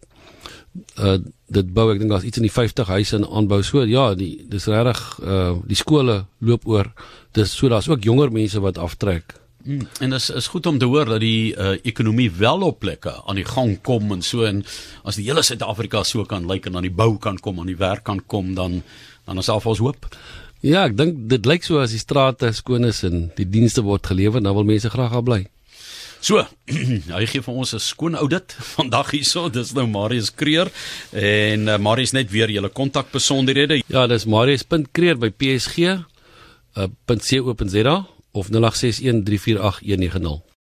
Uh 0.98 1.18
dit 1.46 1.68
bou 1.70 1.92
ek 1.92 2.00
dink 2.02 2.10
daar's 2.10 2.24
iets 2.26 2.40
in 2.40 2.46
die 2.48 2.50
50 2.50 2.88
huise 2.90 3.20
in 3.20 3.26
aanbou. 3.26 3.60
So 3.62 3.84
ja, 3.86 4.08
die 4.18 4.44
dis 4.50 4.66
regtig 4.66 5.02
uh 5.22 5.54
die 5.66 5.78
skole 5.78 6.24
loop 6.38 6.66
oor. 6.66 6.90
Dis 7.38 7.54
so 7.54 7.70
daar's 7.70 7.88
ook 7.88 8.02
jonger 8.02 8.32
mense 8.34 8.60
wat 8.60 8.78
aftrek. 8.82 9.36
Mm, 9.66 9.86
en 10.00 10.10
dit 10.10 10.18
is 10.20 10.30
is 10.30 10.46
goed 10.46 10.66
om 10.66 10.78
te 10.78 10.86
hoor 10.86 11.08
dat 11.10 11.20
die 11.20 11.54
uh, 11.54 11.74
ekonomie 11.82 12.30
wel 12.30 12.62
op 12.62 12.78
plekke 12.78 13.14
aan 13.26 13.38
die 13.38 13.46
gang 13.46 13.72
kom 13.82 14.12
en 14.14 14.22
so 14.22 14.44
en 14.46 14.62
as 15.02 15.18
die 15.18 15.26
hele 15.26 15.42
Suid-Afrika 15.42 16.04
so 16.06 16.24
kan 16.24 16.46
lyk 16.46 16.66
en 16.66 16.76
aan 16.76 16.86
die 16.86 16.94
bou 16.94 17.16
kan 17.18 17.38
kom, 17.42 17.58
aan 17.58 17.70
die 17.70 17.78
werk 17.78 18.04
kan 18.06 18.22
kom, 18.26 18.54
dan 18.54 18.82
dan 19.26 19.38
is 19.42 19.50
alvals 19.50 19.82
hoop. 19.82 20.06
Ja, 20.62 20.84
ek 20.86 20.94
dink 20.96 21.18
dit 21.30 21.46
lyk 21.46 21.66
so 21.66 21.82
as 21.82 21.90
die 21.90 22.02
strate 22.02 22.52
skoon 22.54 22.86
is 22.86 23.02
en 23.06 23.32
die 23.34 23.48
dienste 23.48 23.82
word 23.82 24.06
gelewer, 24.06 24.42
dan 24.42 24.54
wil 24.54 24.66
mense 24.66 24.90
graag 24.90 25.18
daar 25.18 25.26
bly. 25.26 25.40
So, 26.26 26.40
hy 27.14 27.26
gee 27.30 27.42
vir 27.44 27.54
ons 27.54 27.70
'n 27.76 27.82
skoon 27.82 28.16
audit 28.18 28.56
vandag 28.74 29.12
hierso. 29.14 29.46
Dis 29.46 29.70
nou 29.78 29.86
Marius 29.86 30.32
Kreer 30.34 30.72
en 31.14 31.68
uh, 31.70 31.78
Marius 31.78 32.16
net 32.16 32.32
weer 32.34 32.50
julle 32.50 32.70
kontakbesonderhede. 32.80 33.78
Ja, 33.86 34.08
dis 34.10 34.26
marius.kreer 34.26 35.20
by 35.22 35.30
psg 35.30 35.78
uh, 35.86 36.90
.co.za 37.06 37.96
of 38.34 38.50
0861 38.50 39.22
348 39.22 39.86
190. 39.86 40.55